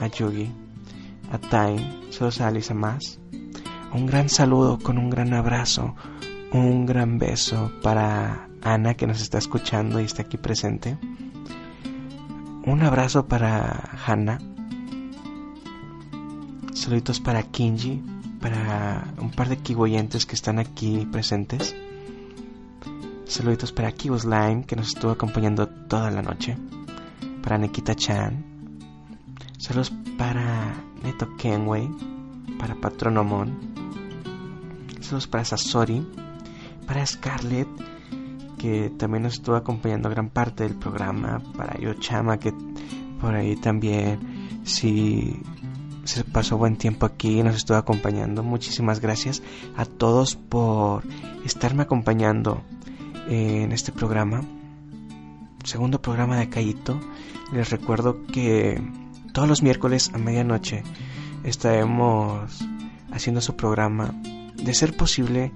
[0.01, 0.51] a Yugi,
[1.31, 3.21] a Time, saludos a Alisa más.
[3.93, 5.95] Un gran saludo con un gran abrazo,
[6.51, 10.97] un gran beso para Ana que nos está escuchando y está aquí presente.
[12.65, 14.39] Un abrazo para Hannah.
[16.73, 18.03] Saluditos para Kinji,
[18.41, 21.77] para un par de kiwoyentes que están aquí presentes.
[23.33, 26.55] Saluditos para Kiwo Slime, que nos estuvo acompañando toda la noche.
[27.43, 28.45] Para Nikita Chan.
[29.57, 31.89] Saludos para Neto Kenway.
[32.59, 33.59] Para Patronomon.
[35.01, 36.07] Saludos para Sasori.
[36.87, 37.69] Para Scarlett,
[38.59, 41.41] que también nos estuvo acompañando gran parte del programa.
[41.57, 42.53] Para Yochama, que
[43.19, 45.41] por ahí también, si
[46.05, 48.43] se pasó buen tiempo aquí y nos estuvo acompañando.
[48.43, 49.43] Muchísimas gracias
[49.75, 51.03] a todos por
[51.47, 52.63] estarme acompañando
[53.29, 54.43] en este programa.
[55.65, 56.99] Segundo programa de Cayito.
[57.53, 58.83] Les recuerdo que
[59.33, 60.83] todos los miércoles a medianoche
[61.45, 62.61] estaremos
[63.13, 64.15] haciendo su programa.
[64.57, 65.53] De ser posible,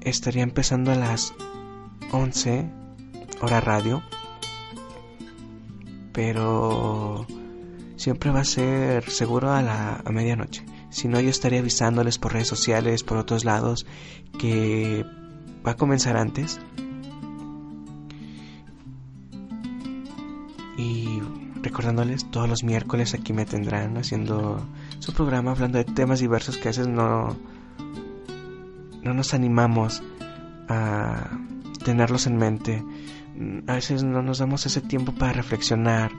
[0.00, 1.32] estaría empezando a las
[2.12, 2.70] 11
[3.40, 4.02] hora radio.
[6.12, 7.26] Pero
[7.96, 10.64] siempre va a ser seguro a la a medianoche.
[10.90, 13.84] Si no, yo estaría avisándoles por redes sociales, por otros lados,
[14.38, 15.04] que
[15.66, 16.60] va a comenzar antes.
[20.76, 21.20] Y
[21.62, 24.66] recordándoles, todos los miércoles aquí me tendrán haciendo
[24.98, 27.36] su programa, hablando de temas diversos que a veces no,
[29.02, 30.02] no nos animamos
[30.68, 31.30] a
[31.84, 32.84] tenerlos en mente.
[33.66, 36.10] A veces no nos damos ese tiempo para reflexionar,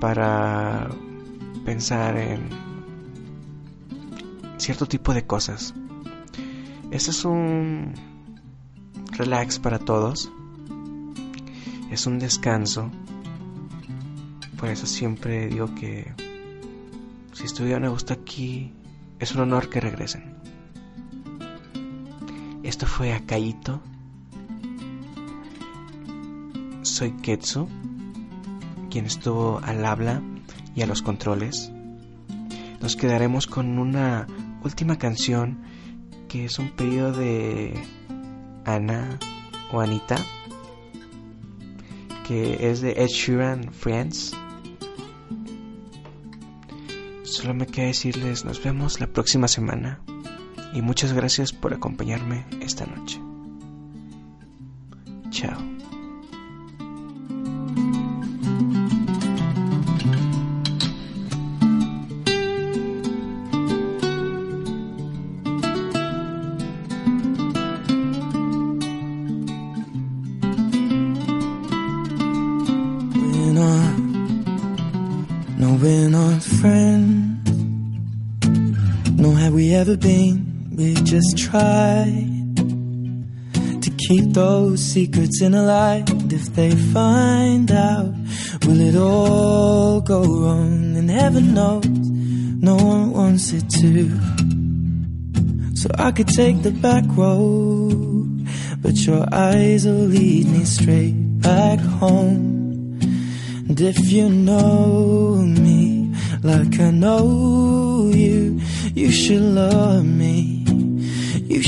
[0.00, 0.88] para
[1.64, 2.48] pensar en
[4.56, 5.74] cierto tipo de cosas.
[6.90, 7.92] Este es un
[9.12, 10.30] relax para todos.
[11.90, 12.90] Es un descanso.
[14.58, 16.12] Por eso siempre digo que
[17.32, 18.72] si estuvieran a gusto aquí
[19.18, 20.36] es un honor que regresen.
[22.62, 23.80] Esto fue Akaito.
[26.82, 27.68] Soy Ketsu,
[28.90, 30.22] quien estuvo al habla
[30.74, 31.70] y a los controles.
[32.80, 34.26] Nos quedaremos con una
[34.62, 35.58] última canción
[36.28, 37.74] que es un pedido de
[38.66, 39.18] Ana
[39.72, 40.18] o Anita,
[42.26, 44.36] que es de Ed Sheeran Friends.
[47.22, 50.00] Solo me queda decirles nos vemos la próxima semana
[50.74, 53.25] y muchas gracias por acompañarme esta noche.
[83.80, 86.10] To keep those secrets in a light.
[86.32, 88.14] If they find out,
[88.66, 90.96] will it all go wrong?
[90.96, 94.10] And heaven knows, no one wants it to.
[95.76, 98.46] So I could take the back road,
[98.82, 102.98] but your eyes will lead me straight back home.
[103.68, 108.60] And if you know me like I know you,
[108.94, 110.15] you should love me.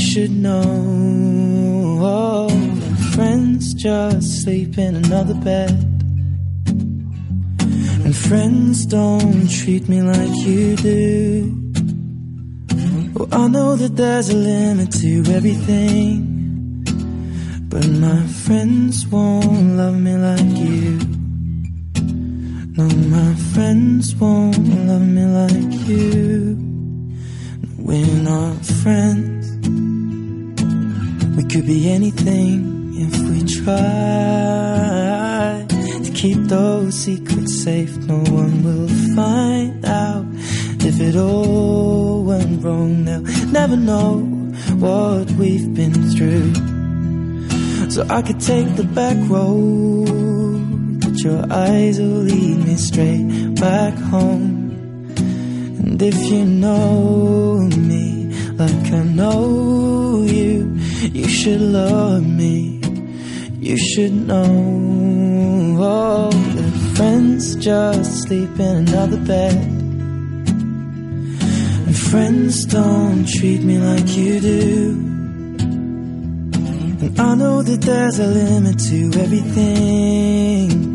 [0.09, 1.99] Should know.
[1.99, 5.69] My friends just sleep in another bed.
[8.03, 11.71] And friends don't treat me like you do.
[13.19, 16.83] Oh, I know that there's a limit to everything.
[17.69, 20.97] But my friends won't love me like you.
[22.77, 24.57] No, my friends won't
[24.87, 26.57] love me like you.
[27.77, 29.38] We're not friends.
[31.51, 33.75] Could be anything if we try
[35.67, 37.97] to keep those secrets safe.
[37.97, 40.27] No one will find out
[40.85, 43.05] if it all went wrong.
[43.05, 44.19] They'll never know
[44.77, 46.53] what we've been through.
[47.89, 53.95] So I could take the back road, but your eyes will lead me straight back
[53.95, 54.69] home.
[55.79, 62.81] And if you know me like I know you, you should love me.
[63.59, 69.55] You should know all the friends just sleep in another bed.
[71.87, 74.91] And friends don't treat me like you do.
[77.01, 80.89] And I know that there's a limit to everything.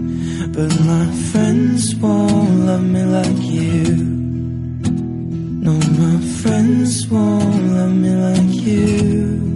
[0.53, 3.97] But my friends won't love me like you.
[5.65, 9.54] No, my friends won't love me like you.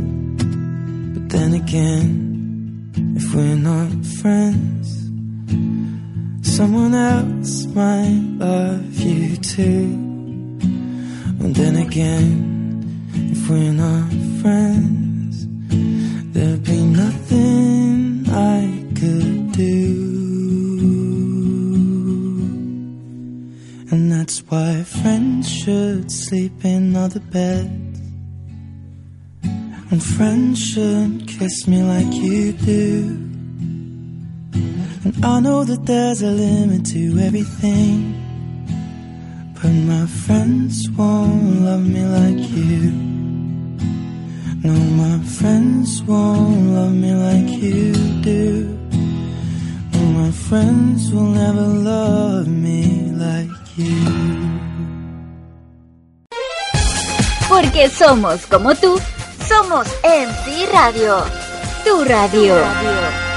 [1.39, 4.87] Then again, if we're not friends,
[6.43, 9.87] someone else might love you too.
[11.41, 12.83] And then again,
[13.31, 14.11] if we're not
[14.43, 15.47] friends,
[16.35, 19.95] there'd be nothing I could do.
[23.93, 27.88] And that's why friends should sleep in other beds.
[29.91, 33.29] And friends shouldn't kiss me like you do.
[35.05, 38.15] And I know that there's a limit to everything.
[39.55, 42.93] But my friends won't love me like you.
[44.63, 48.79] No, my friends won't love me like you do.
[49.93, 54.59] No, my friends will never love me like you.
[57.49, 59.01] Porque somos como tú,
[59.49, 61.25] somos MC Radio.
[61.85, 63.28] Tu radio.